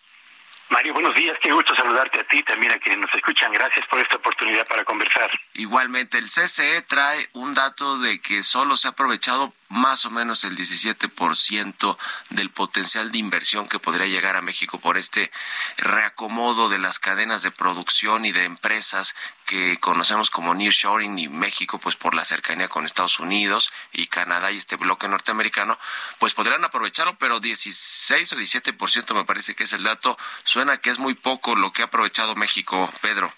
[0.70, 3.52] Mario, buenos días, qué gusto saludarte a ti, también a quienes nos escuchan.
[3.52, 5.30] Gracias por esta oportunidad para conversar.
[5.52, 10.44] Igualmente, el CCE trae un dato de que solo se ha aprovechado más o menos
[10.44, 11.96] el 17%
[12.30, 15.30] del potencial de inversión que podría llegar a México por este
[15.76, 19.14] reacomodo de las cadenas de producción y de empresas
[19.46, 24.52] que conocemos como nearshoring y México pues por la cercanía con Estados Unidos y Canadá
[24.52, 25.78] y este bloque norteamericano
[26.18, 30.16] pues podrían aprovecharlo pero 16 o 17% me parece que es el dato.
[30.44, 33.32] Suena que es muy poco lo que ha aprovechado México Pedro.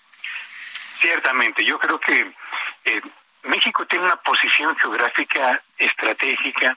[1.01, 2.33] Ciertamente yo creo que
[2.85, 3.03] eh,
[3.47, 6.77] México tiene una posición geográfica estratégica,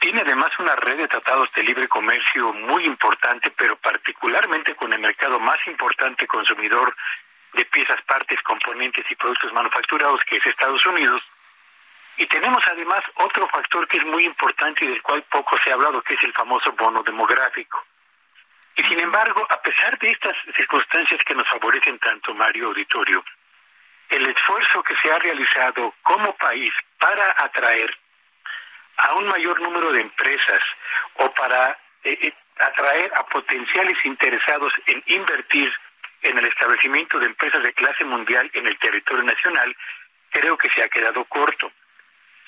[0.00, 4.98] tiene además una red de tratados de libre comercio muy importante, pero particularmente con el
[4.98, 6.94] mercado más importante consumidor
[7.52, 11.22] de piezas, partes, componentes y productos manufacturados, que es Estados Unidos.
[12.16, 15.74] Y tenemos además otro factor que es muy importante y del cual poco se ha
[15.74, 17.84] hablado, que es el famoso bono demográfico.
[18.76, 23.24] Y sin embargo, a pesar de estas circunstancias que nos favorecen tanto, Mario Auditorio,
[24.10, 27.96] el esfuerzo que se ha realizado como país para atraer
[28.96, 30.62] a un mayor número de empresas
[31.14, 35.72] o para eh, eh, atraer a potenciales interesados en invertir
[36.22, 39.76] en el establecimiento de empresas de clase mundial en el territorio nacional,
[40.30, 41.70] creo que se ha quedado corto.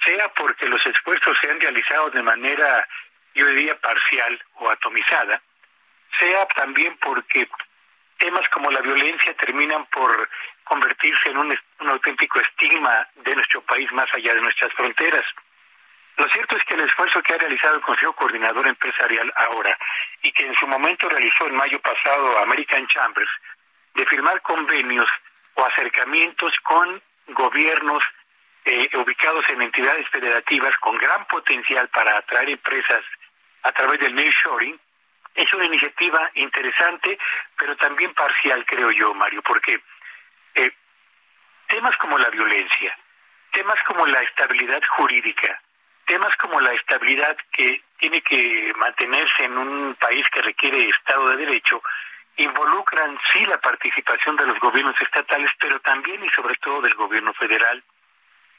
[0.05, 2.87] Sea porque los esfuerzos se han realizado de manera,
[3.35, 5.43] yo diría, parcial o atomizada,
[6.19, 7.49] sea también porque
[8.19, 10.29] temas como la violencia terminan por
[10.65, 15.25] convertirse en un, auténtico estigma de nuestro país más allá de nuestras fronteras.
[16.17, 19.77] Lo cierto es que el esfuerzo que ha realizado el Consejo Coordinador Empresarial ahora
[20.23, 23.31] y que en su momento realizó en mayo pasado American Chambers
[23.95, 25.09] de firmar convenios
[25.55, 28.03] o acercamientos con gobiernos
[28.65, 33.03] eh, ubicados en entidades federativas con gran potencial para atraer empresas
[33.63, 34.79] a través del nearshoring
[35.37, 37.19] es una iniciativa interesante,
[37.57, 39.81] pero también parcial, creo yo, Mario, porque
[40.55, 40.73] eh,
[41.69, 42.99] temas como la violencia,
[43.53, 45.61] temas como la estabilidad jurídica,
[46.07, 51.37] temas como la estabilidad que tiene que mantenerse en un país que requiere Estado de
[51.37, 51.83] Derecho,
[52.39, 57.33] involucran sí la participación de los gobiernos estatales, pero también y sobre todo del gobierno
[57.35, 57.83] federal.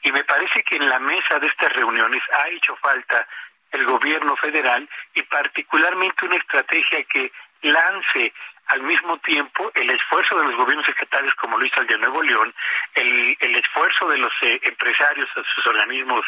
[0.02, 3.26] Y me parece que en la mesa de estas reuniones ha hecho falta
[3.72, 7.30] el gobierno federal y particularmente una estrategia que
[7.62, 8.32] lance
[8.66, 12.22] al mismo tiempo el esfuerzo de los gobiernos estatales como lo hizo el de Nuevo
[12.22, 12.54] León,
[12.94, 16.24] el, el esfuerzo de los eh, empresarios, sus organismos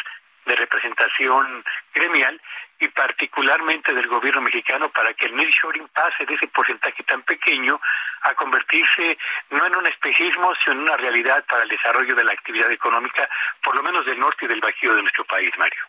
[0.46, 1.62] de representación
[1.94, 2.40] gremial
[2.78, 7.78] y particularmente del gobierno mexicano para que el nearshoring pase de ese porcentaje tan pequeño
[8.22, 9.18] a convertirse
[9.50, 13.28] no en un espejismo, sino en una realidad para el desarrollo de la actividad económica,
[13.62, 15.84] por lo menos del norte y del bajío de nuestro país, Mario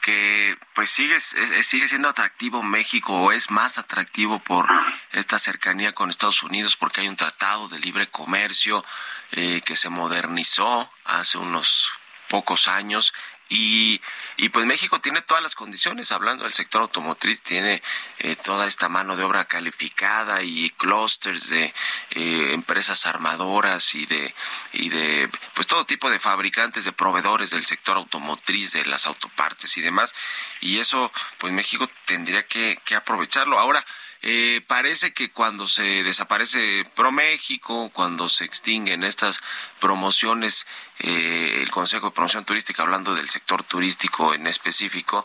[0.00, 4.66] que pues sigue, sigue siendo atractivo México o es más atractivo por
[5.12, 8.84] esta cercanía con Estados Unidos porque hay un tratado de libre comercio
[9.32, 11.92] eh, que se modernizó hace unos
[12.28, 13.12] pocos años
[13.50, 14.00] y,
[14.36, 17.82] y pues México tiene todas las condiciones, hablando del sector automotriz, tiene
[18.20, 21.74] eh, toda esta mano de obra calificada y clústeres de
[22.12, 24.32] eh, empresas armadoras y de,
[24.72, 29.76] y de pues todo tipo de fabricantes, de proveedores del sector automotriz, de las autopartes
[29.76, 30.14] y demás.
[30.60, 33.58] Y eso, pues México tendría que, que aprovecharlo.
[33.58, 33.84] Ahora,
[34.22, 39.40] eh, parece que cuando se desaparece ProMéxico, cuando se extinguen estas
[39.80, 40.66] promociones,
[40.98, 45.24] eh, el Consejo de Promoción Turística, hablando del sector turístico en específico,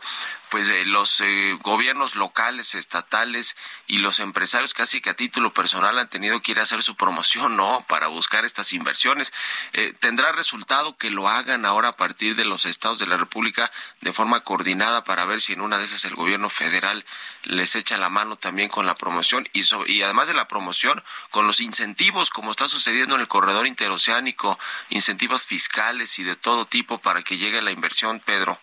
[0.49, 5.99] pues eh, los eh, gobiernos locales, estatales y los empresarios casi que a título personal
[5.99, 7.84] han tenido que ir a hacer su promoción, ¿no?
[7.89, 9.34] Para buscar estas inversiones.
[9.73, 13.69] Eh, ¿Tendrá resultado que lo hagan ahora a partir de los estados de la República
[13.99, 17.05] de forma coordinada para ver si en una de esas el gobierno federal
[17.43, 21.47] les echa la mano también con la promoción y, y además de la promoción, con
[21.47, 26.99] los incentivos, como está sucediendo en el corredor interoceánico, incentivos fiscales y de todo tipo
[26.99, 28.57] para que llegue la inversión, Pedro?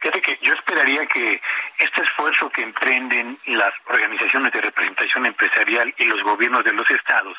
[0.00, 1.40] Fíjate que yo esperaría que
[1.78, 7.36] este esfuerzo que emprenden las organizaciones de representación empresarial y los gobiernos de los estados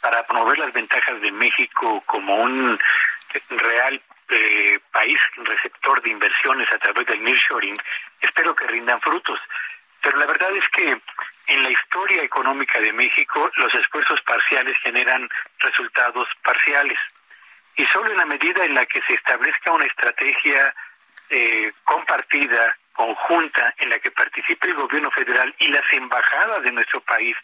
[0.00, 2.78] para promover las ventajas de México como un
[3.50, 7.76] real eh, país receptor de inversiones a través del nearshoring,
[8.20, 9.38] espero que rindan frutos.
[10.02, 11.00] Pero la verdad es que
[11.48, 15.28] en la historia económica de México los esfuerzos parciales generan
[15.58, 16.98] resultados parciales.
[17.76, 20.74] Y solo en la medida en la que se establezca una estrategia
[21.28, 27.00] eh, compartida, conjunta, en la que participe el gobierno federal y las embajadas de nuestro
[27.02, 27.36] país,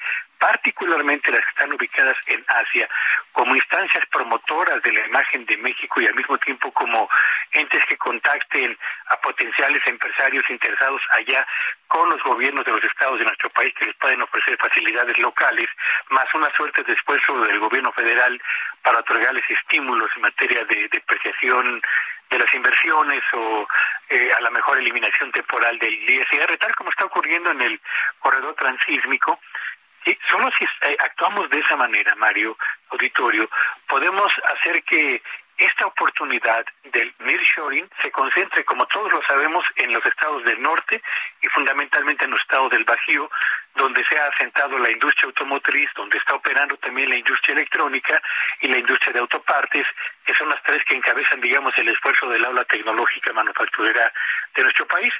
[0.43, 2.89] particularmente las que están ubicadas en Asia,
[3.31, 7.09] como instancias promotoras de la imagen de México y al mismo tiempo como
[7.53, 8.77] entes que contacten
[9.07, 11.47] a potenciales empresarios interesados allá
[11.87, 15.69] con los gobiernos de los estados de nuestro país que les pueden ofrecer facilidades locales,
[16.11, 18.43] más una suerte de esfuerzo del gobierno federal
[18.83, 21.81] para otorgarles estímulos en materia de depreciación
[22.31, 23.69] de las inversiones o
[24.09, 27.81] eh, a la mejor eliminación temporal del ISR, tal como está ocurriendo en el
[28.19, 29.39] corredor transísmico.
[30.05, 32.57] Y solo si eh, actuamos de esa manera, Mario,
[32.91, 33.49] auditorio,
[33.87, 35.23] podemos hacer que
[35.59, 41.01] esta oportunidad del nearshoring se concentre, como todos lo sabemos, en los estados del norte
[41.41, 43.31] y fundamentalmente en los estados del Bajío,
[43.75, 48.21] donde se ha asentado la industria automotriz, donde está operando también la industria electrónica
[48.61, 49.87] y la industria de autopartes,
[50.25, 54.13] que son las tres que encabezan, digamos, el esfuerzo del aula tecnológica manufacturera
[54.55, 55.13] de nuestro país.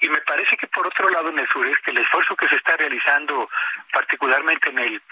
[0.00, 2.76] Y me parece que, por otro lado, en el sureste, el esfuerzo que se está
[2.76, 3.48] realizando,
[3.92, 5.02] particularmente en el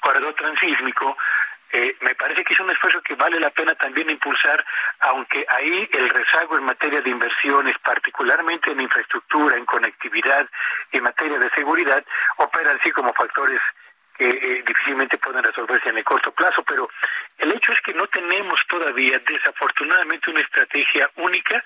[0.00, 1.16] corredor transísmico,
[1.76, 4.64] eh, me parece que es un esfuerzo que vale la pena también impulsar,
[5.00, 10.48] aunque ahí el rezago en materia de inversiones, particularmente en infraestructura, en conectividad,
[10.92, 12.04] en materia de seguridad,
[12.36, 13.60] operan así como factores
[14.16, 16.88] que eh, difícilmente pueden resolverse en el corto plazo, pero
[17.38, 21.60] el hecho es que no tenemos todavía, desafortunadamente, una estrategia única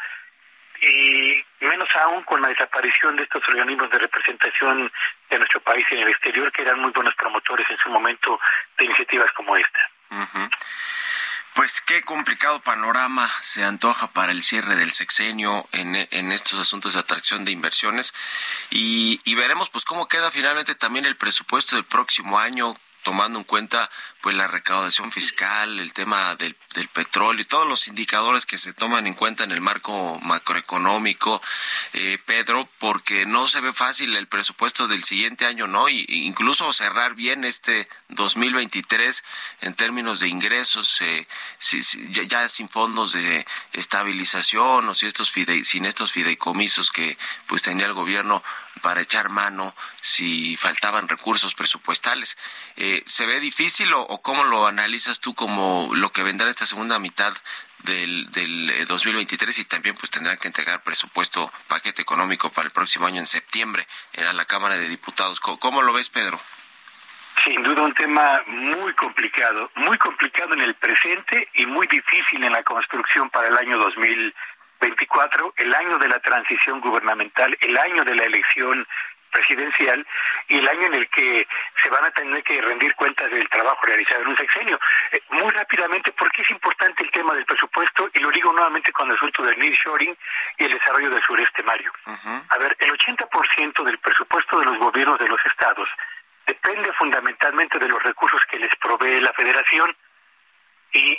[0.81, 4.91] y menos aún con la desaparición de estos organismos de representación
[5.29, 8.41] de nuestro país en el exterior, que eran muy buenos promotores en su momento
[8.79, 9.81] de iniciativas como esta.
[11.55, 16.95] Pues qué complicado panorama se antoja para el cierre del sexenio en, en estos asuntos
[16.95, 18.15] de atracción de inversiones.
[18.71, 23.45] Y, y veremos pues cómo queda finalmente también el presupuesto del próximo año tomando en
[23.45, 23.89] cuenta
[24.21, 28.73] pues la recaudación fiscal, el tema del, del, petróleo y todos los indicadores que se
[28.73, 31.41] toman en cuenta en el marco macroeconómico,
[31.93, 35.89] eh, Pedro, porque no se ve fácil el presupuesto del siguiente año, ¿no?
[35.89, 39.25] Y, incluso cerrar bien este 2023
[39.61, 41.27] en términos de ingresos, eh,
[41.59, 41.81] si,
[42.11, 47.87] ya, sin fondos de estabilización o si estos fide, sin estos fideicomisos que pues tenía
[47.87, 48.43] el gobierno
[48.79, 52.39] para echar mano si faltaban recursos presupuestales.
[52.77, 56.99] Eh, ¿Se ve difícil o, cómo lo analizas tú como lo que vendrá esta segunda
[56.99, 57.33] mitad
[57.85, 63.07] del, del 2023 y también pues tendrán que entregar presupuesto, paquete económico para el próximo
[63.07, 63.87] año en septiembre
[64.29, 65.41] a la Cámara de Diputados.
[65.41, 66.41] ¿Cómo, cómo lo ves, Pedro?
[67.45, 72.53] Sin duda un tema muy complicado, muy complicado en el presente y muy difícil en
[72.53, 73.79] la construcción para el año
[74.81, 78.87] 2024, el año de la transición gubernamental, el año de la elección
[79.31, 80.07] presidencial
[80.49, 81.47] y el año en el que
[81.83, 84.81] se van a tener que rendir cuentas del trabajo realizado en un sexenio.
[85.13, 88.09] Eh, muy rápidamente, ¿por qué es importante el tema del presupuesto?
[88.15, 90.17] Y lo digo nuevamente con el asunto del nearshoring
[90.57, 91.93] y el desarrollo del sureste, Mario.
[92.07, 92.45] Uh -huh.
[92.49, 95.89] A ver, el 80% del presupuesto de los gobiernos de los estados
[96.47, 99.95] depende fundamentalmente de los recursos que les provee la federación
[100.93, 101.19] y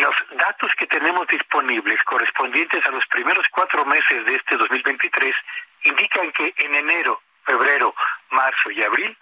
[0.00, 5.34] los datos que tenemos disponibles correspondientes a los primeros cuatro meses de este 2023
[5.84, 7.94] indican que en enero febrero,
[8.30, 9.16] marzo y abril,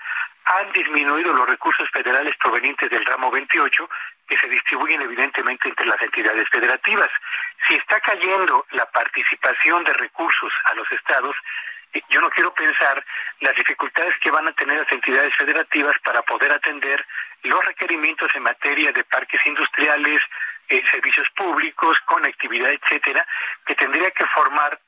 [0.44, 3.88] han disminuido los recursos federales provenientes del ramo 28
[4.28, 7.08] que se distribuyen evidentemente entre las entidades federativas.
[7.68, 11.36] Si está cayendo la participación de recursos a los estados,
[12.10, 13.04] yo no quiero pensar
[13.40, 17.04] las dificultades que van a tener las entidades federativas para poder atender
[17.42, 20.20] los requerimientos en materia de parques industriales,
[20.68, 23.26] eh, servicios públicos, conectividad, etcétera,
[23.66, 24.78] que tendría que formar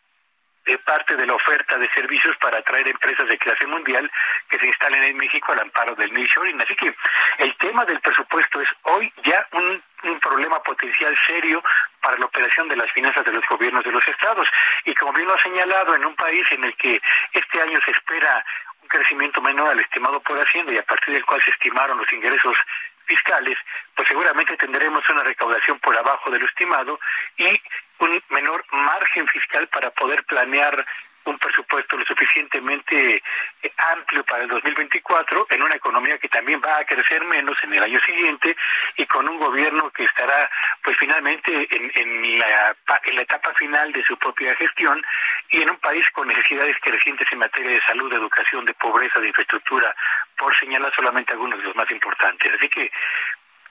[0.69, 4.11] eh, parte de la oferta de servicios para atraer empresas de clase mundial
[4.49, 6.61] que se instalen en México al amparo del nearshoring.
[6.61, 6.93] Así que
[7.39, 11.63] el tema del presupuesto es hoy ya un, un problema potencial serio
[12.03, 14.49] para la operación de las finanzas de los gobiernos de los estados.
[14.85, 17.01] Y como bien lo ha señalado, en un país en el que
[17.33, 18.45] este año se espera
[18.83, 22.13] un crecimiento menor al estimado por Hacienda y a partir del cual se estimaron los
[22.13, 22.57] ingresos
[23.07, 23.57] fiscales,
[23.95, 26.99] pues seguramente tendremos una recaudación por abajo de lo estimado
[27.37, 27.61] y
[27.99, 30.85] un menor margen fiscal para poder planear
[31.27, 33.23] un presupuesto lo suficientemente
[33.93, 37.83] amplio para el 2024 en una economía que también va a crecer menos en el
[37.83, 38.57] año siguiente
[38.97, 40.51] y con un gobierno que estará
[40.83, 45.05] pues finalmente en, en, la, en la etapa final de su propia gestión
[45.51, 49.21] y en un país con necesidades crecientes en materia de salud, de educación, de pobreza,
[49.21, 49.95] de infraestructura,
[50.37, 52.53] por señalar solamente algunos de los más importantes.
[52.53, 52.91] Así que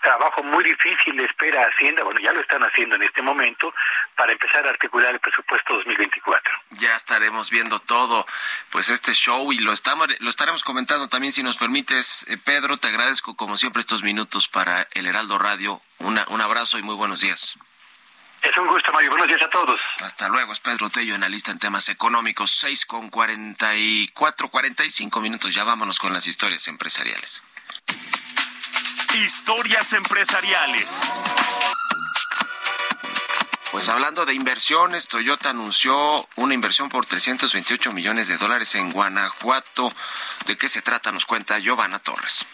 [0.02, 3.74] trabajo muy difícil espera Hacienda, bueno, ya lo están haciendo en este momento,
[4.16, 6.54] para empezar a articular el presupuesto 2024.
[6.72, 8.26] Ya estaremos viendo todo,
[8.72, 12.78] pues este show y lo estamos lo estaremos comentando también si nos permites, eh, Pedro,
[12.78, 15.80] te agradezco como siempre estos minutos para el Heraldo Radio.
[16.00, 17.58] Una, un abrazo y muy buenos días.
[18.46, 19.10] Es un gusto, Mario.
[19.10, 19.78] Buenos días a todos.
[20.02, 20.54] Hasta luego.
[20.54, 22.52] Es Pedro Tello, analista en temas económicos.
[22.52, 25.56] 6 con 44, 45 minutos.
[25.56, 27.44] Ya vámonos con las historias empresariales.
[29.16, 31.00] Historias empresariales.
[33.72, 39.94] Pues hablando de inversiones, Toyota anunció una inversión por 328 millones de dólares en Guanajuato.
[40.46, 41.14] ¿De qué se trata?
[41.14, 42.46] Nos cuenta Giovanna Torres.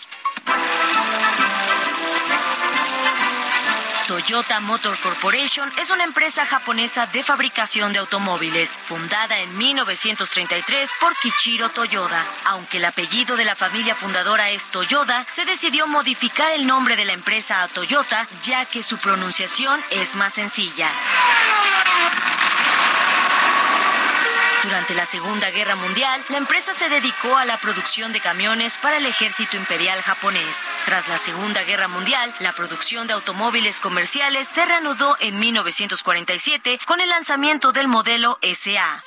[4.11, 11.15] Toyota Motor Corporation es una empresa japonesa de fabricación de automóviles, fundada en 1933 por
[11.15, 12.21] Kichiro Toyoda.
[12.43, 17.05] Aunque el apellido de la familia fundadora es Toyoda, se decidió modificar el nombre de
[17.05, 20.89] la empresa a Toyota, ya que su pronunciación es más sencilla.
[24.63, 28.97] Durante la Segunda Guerra Mundial, la empresa se dedicó a la producción de camiones para
[28.97, 30.69] el ejército imperial japonés.
[30.85, 37.01] Tras la Segunda Guerra Mundial, la producción de automóviles comerciales se reanudó en 1947 con
[37.01, 39.03] el lanzamiento del modelo SA.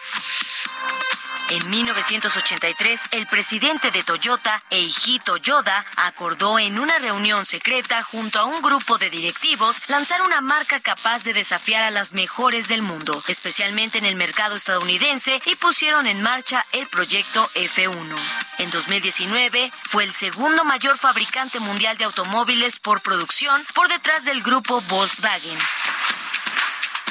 [1.51, 8.45] En 1983, el presidente de Toyota, Eiji Toyoda, acordó en una reunión secreta junto a
[8.45, 13.23] un grupo de directivos lanzar una marca capaz de desafiar a las mejores del mundo,
[13.29, 18.17] especialmente en el mercado estadounidense, y pusieron en marcha el proyecto F1.
[18.59, 24.43] En 2019, fue el segundo mayor fabricante mundial de automóviles por producción por detrás del
[24.43, 25.59] grupo Volkswagen.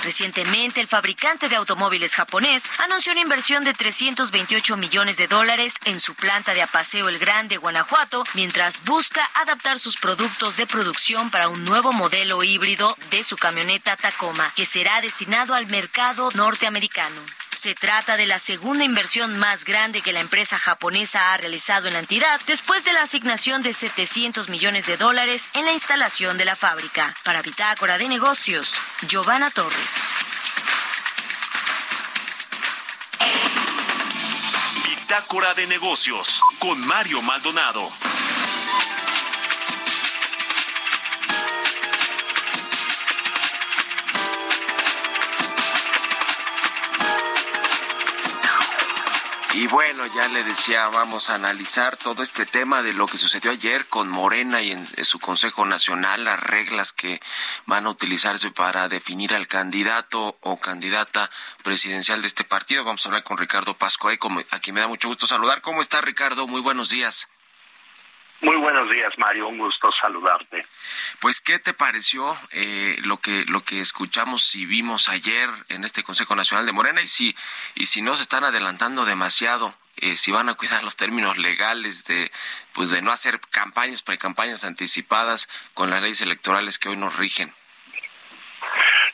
[0.04, 6.02] Recientemente, el fabricante de automóviles japonés anunció una inversión de 328 millones de dólares en
[6.02, 11.48] su planta de Apaseo El Grande, Guanajuato, mientras busca adaptar sus productos de producción para
[11.48, 17.22] un nuevo modelo híbrido de su camioneta Tacoma, que será destinado al mercado norteamericano.
[17.64, 21.94] Se trata de la segunda inversión más grande que la empresa japonesa ha realizado en
[21.94, 26.44] la entidad después de la asignación de 700 millones de dólares en la instalación de
[26.44, 27.16] la fábrica.
[27.24, 28.74] Para Bitácora de Negocios,
[29.08, 29.96] Giovanna Torres.
[34.84, 37.90] Bitácora de Negocios con Mario Maldonado.
[49.56, 53.52] Y bueno, ya le decía, vamos a analizar todo este tema de lo que sucedió
[53.52, 57.22] ayer con Morena y en, su Consejo Nacional, las reglas que
[57.68, 61.30] van a utilizarse para definir al candidato o candidata
[61.64, 62.84] presidencial de este partido.
[62.84, 64.18] Vamos a hablar con Ricardo Pascoe,
[64.50, 65.62] a quien me da mucho gusto saludar.
[65.62, 66.48] ¿Cómo está Ricardo?
[66.48, 67.28] Muy buenos días.
[68.44, 69.48] Muy buenos días, Mario.
[69.48, 70.66] Un gusto saludarte.
[71.22, 76.04] Pues, ¿qué te pareció eh, lo que lo que escuchamos y vimos ayer en este
[76.04, 77.34] Consejo Nacional de Morena y si
[77.74, 82.04] y si no se están adelantando demasiado, eh, si van a cuidar los términos legales
[82.04, 82.30] de
[82.74, 87.54] pues de no hacer campañas pre-campañas anticipadas con las leyes electorales que hoy nos rigen?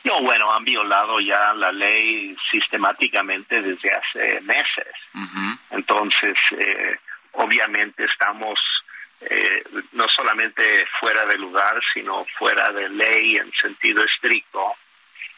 [0.05, 4.87] No, bueno, han violado ya la ley sistemáticamente desde hace meses.
[5.69, 6.97] Entonces, eh,
[7.33, 8.57] obviamente estamos
[9.21, 14.75] eh, no solamente fuera de lugar, sino fuera de ley en sentido estricto.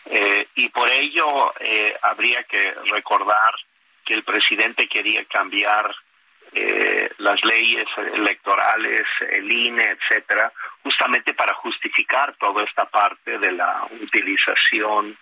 [0.05, 3.55] Eh, y por ello eh, habría que recordar
[4.05, 5.93] que el presidente quería cambiar
[7.17, 10.51] las leyes electorales, el INE, etcétera,
[10.83, 15.17] justamente para justificar toda esta parte de la utilización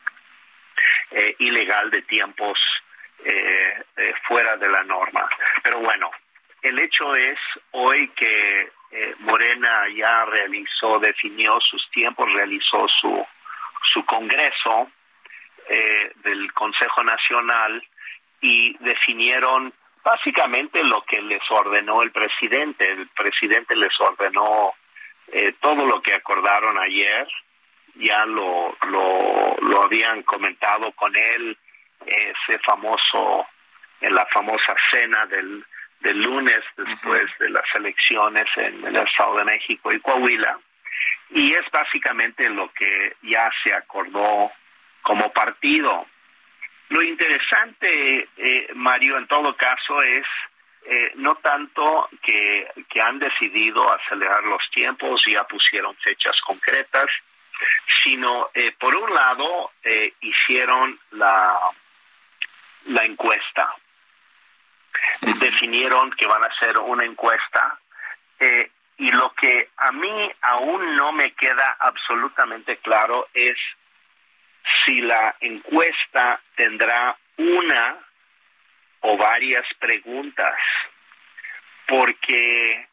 [1.37, 2.59] ilegal de tiempos
[4.27, 5.29] fuera de la norma.
[5.61, 6.09] Pero bueno,
[6.61, 7.37] el hecho es
[7.71, 13.25] hoy que eh, Morena ya realizó, definió sus tiempos, realizó su,
[13.93, 14.89] su congreso
[15.69, 17.83] eh, del Consejo Nacional
[18.41, 22.91] y definieron básicamente lo que les ordenó el presidente.
[22.91, 24.73] El presidente les ordenó
[25.27, 27.27] eh, todo lo que acordaron ayer,
[27.95, 31.57] ya lo, lo, lo habían comentado con él,
[32.05, 33.45] ese famoso,
[34.01, 35.63] en la famosa cena del
[36.01, 40.59] del lunes después de las elecciones en el Estado de México y Coahuila.
[41.31, 44.51] Y es básicamente lo que ya se acordó
[45.01, 46.07] como partido.
[46.89, 50.25] Lo interesante, eh, Mario, en todo caso es
[50.85, 57.05] eh, no tanto que, que han decidido acelerar los tiempos, y ya pusieron fechas concretas,
[58.03, 59.71] sino eh, por un lado
[60.21, 61.59] hicieron la,
[62.85, 63.75] la encuesta
[65.21, 67.79] definieron que van a hacer una encuesta
[68.39, 73.57] eh, y lo que a mí aún no me queda absolutamente claro es
[74.85, 77.97] si la encuesta tendrá una
[79.01, 80.55] o varias preguntas,
[81.87, 82.87] porque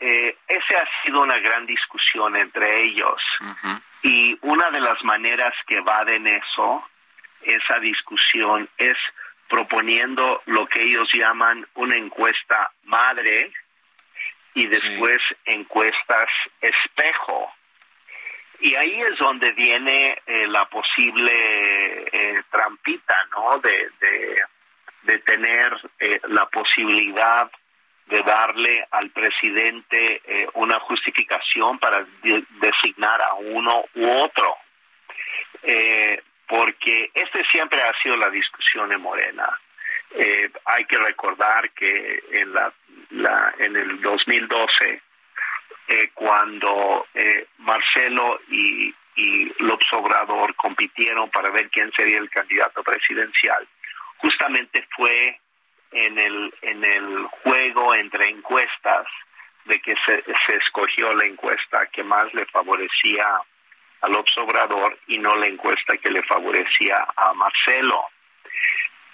[0.00, 3.22] eh, esa ha sido una gran discusión entre ellos.
[4.02, 6.88] Y una de las maneras que en eso,
[7.42, 8.96] esa discusión, es
[9.48, 13.52] proponiendo lo que ellos llaman una encuesta madre
[14.54, 16.26] y después encuestas
[16.60, 17.52] espejo.
[18.60, 23.58] Y ahí es donde viene eh, la posible eh, trampita, ¿no?
[23.58, 27.50] De, de, tener eh, la posibilidad
[28.06, 34.56] de darle al presidente eh, una justificación para designar a uno u otro.
[36.46, 39.58] Eh, porque este siempre ha sido la discusión en Morena.
[40.14, 42.72] Eh, hay que recordar que en, la,
[43.10, 45.02] la en el 2012,
[46.14, 47.06] cuando
[47.58, 53.66] Marcelo y, y López Obrador compitieron para ver quién sería el candidato presidencial,
[54.18, 55.38] justamente fue
[55.92, 59.06] en el, en el juego entre encuestas
[59.66, 63.40] de que se escogió la encuesta que más le favorecía
[64.00, 68.04] al observador y no la encuesta que le favorecía a Marcelo.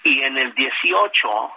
[0.03, 1.53] Y en el 18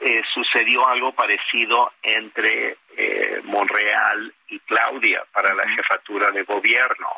[0.00, 7.08] eh, sucedió algo parecido entre eh, Monreal y Claudia para la jefatura de gobierno.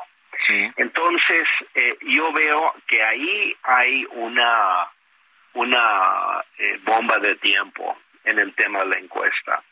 [0.76, 1.44] Entonces,
[1.74, 4.88] eh, yo veo que ahí hay una
[5.54, 9.62] una eh, bomba de tiempo en el tema de la encuesta.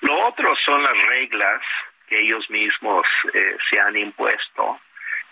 [0.00, 1.62] Lo otro son las reglas
[2.08, 4.80] que ellos mismos eh, se han impuesto,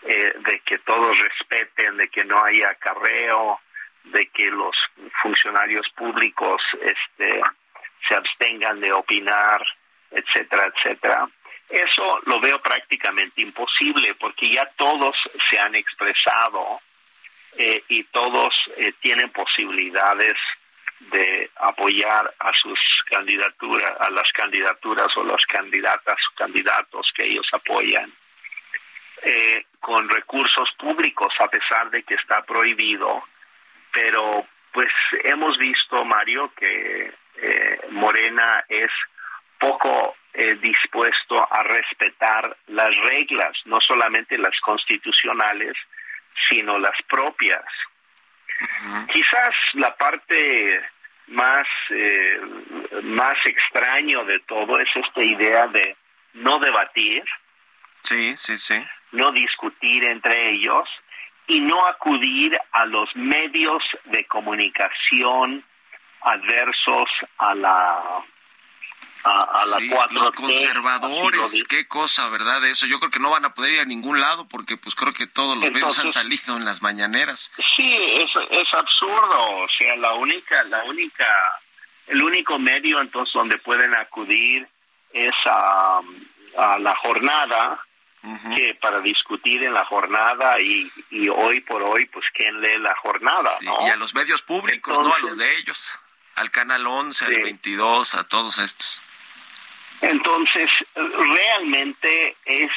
[0.02, 3.60] eh, de que todos respeten, de que no haya acarreo,
[4.04, 4.74] de que los
[5.22, 7.40] funcionarios públicos este,
[8.08, 9.62] se abstengan de opinar,
[10.10, 11.28] etcétera, etcétera.
[11.68, 15.14] Eso lo veo prácticamente imposible porque ya todos
[15.50, 16.80] se han expresado
[17.56, 20.34] eh, y todos eh, tienen posibilidades
[21.12, 22.78] de apoyar a sus
[23.10, 28.12] candidaturas, a las candidaturas o las candidatas candidatos que ellos apoyan
[29.22, 33.24] eh, con recursos públicos, a pesar de que está prohibido.
[33.92, 34.92] Pero pues
[35.24, 37.12] hemos visto, Mario, que
[37.90, 38.90] Morena es
[39.58, 40.16] poco
[40.60, 45.74] dispuesto a respetar las reglas, no solamente las constitucionales,
[46.48, 47.64] sino las propias.
[49.12, 50.80] Quizás la parte
[51.28, 52.40] más, eh,
[53.02, 55.96] más extraño de todo es esta idea de
[56.34, 57.24] no debatir.
[58.02, 58.86] Sí, sí, sí.
[59.12, 60.88] No discutir entre ellos
[61.46, 65.64] y no acudir a los medios de comunicación
[66.22, 67.08] adversos
[67.38, 68.24] a la
[69.22, 69.64] a,
[70.10, 72.64] Los conservadores, qué cosa, ¿verdad?
[72.64, 75.12] Eso yo creo que no van a poder ir a ningún lado porque pues creo
[75.12, 77.52] que todos los medios han salido en las mañaneras.
[77.76, 81.26] Sí, es, es absurdo, o sea, la única, la única,
[82.06, 84.66] el único medio entonces donde pueden acudir
[85.12, 86.00] es a,
[86.56, 87.78] a la jornada,
[88.54, 92.94] que para discutir en la jornada y, y hoy por hoy, pues quién lee la
[92.96, 93.86] jornada, ¿no?
[93.86, 95.98] Y a los medios públicos, no a los de ellos,
[96.36, 99.00] al Canal 11, al 22, a todos estos.
[100.02, 102.70] Entonces, realmente es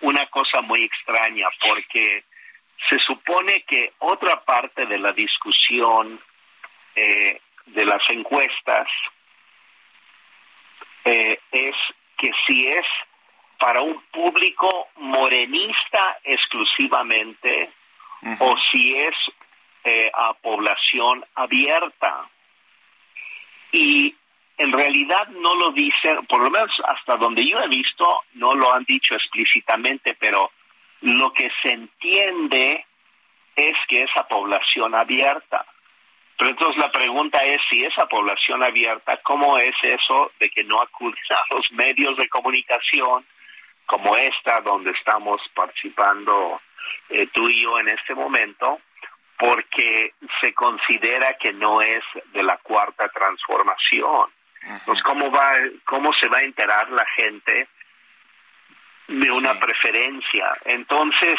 [0.00, 2.24] una cosa muy extraña porque
[2.88, 6.18] se supone que otra parte de la discusión
[6.94, 8.88] eh, de las encuestas
[11.04, 11.74] eh, es
[12.16, 12.86] que si es
[13.60, 17.70] para un público morenista exclusivamente
[18.40, 19.14] o si es
[19.84, 22.26] eh, a población abierta.
[23.72, 24.14] Y
[24.56, 28.74] en realidad no lo dicen, por lo menos hasta donde yo he visto, no lo
[28.74, 30.50] han dicho explícitamente, pero
[31.02, 32.84] lo que se entiende
[33.56, 35.66] es que esa población abierta.
[36.38, 40.80] Pero entonces la pregunta es si esa población abierta, ¿cómo es eso de que no
[40.80, 43.24] acuden a los medios de comunicación
[43.86, 46.60] como esta, donde estamos participando
[47.08, 48.80] eh, tú y yo en este momento?
[49.40, 54.30] porque se considera que no es de la cuarta transformación.
[54.84, 55.52] Pues cómo va,
[55.86, 57.66] cómo se va a enterar la gente
[59.08, 60.52] de una preferencia.
[60.66, 61.38] Entonces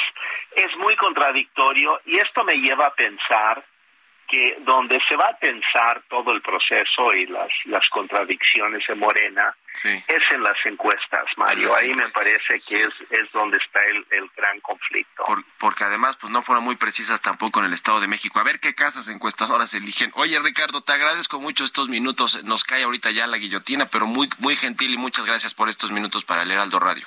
[0.55, 3.63] es muy contradictorio y esto me lleva a pensar
[4.31, 9.53] que donde se va a pensar todo el proceso y las, las contradicciones de Morena
[9.83, 11.75] es en las encuestas, Mario.
[11.75, 15.25] Ahí me parece que es, es donde está el, el gran conflicto.
[15.59, 18.39] porque además pues no fueron muy precisas tampoco en el Estado de México.
[18.39, 20.11] A ver qué casas encuestadoras eligen.
[20.15, 22.43] Oye, Ricardo, te agradezco mucho estos minutos.
[22.45, 25.91] Nos cae ahorita ya la guillotina, pero muy, muy gentil y muchas gracias por estos
[25.91, 27.05] minutos para el Heraldo Radio.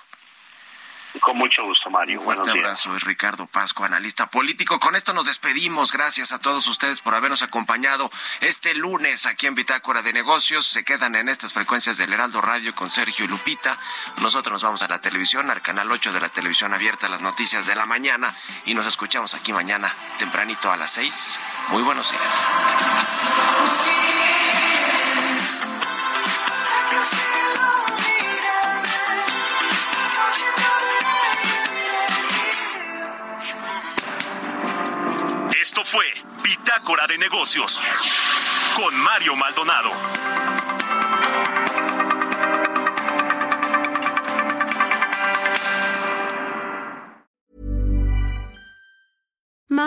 [1.20, 2.18] Con mucho gusto, Mario.
[2.18, 4.80] Un fuerte abrazo, es Ricardo Pasco, analista político.
[4.80, 5.92] Con esto nos despedimos.
[5.92, 8.10] Gracias a todos ustedes por habernos acompañado
[8.40, 10.66] este lunes aquí en Bitácora de Negocios.
[10.66, 13.78] Se quedan en estas frecuencias del Heraldo Radio con Sergio y Lupita.
[14.22, 17.66] Nosotros nos vamos a la televisión, al canal 8 de la televisión abierta, las noticias
[17.66, 18.34] de la mañana.
[18.66, 21.40] Y nos escuchamos aquí mañana tempranito a las 6.
[21.68, 24.03] Muy buenos días.
[35.94, 36.06] Fue
[36.42, 37.80] Bitácora de Negocios
[38.74, 39.92] con Mario Maldonado.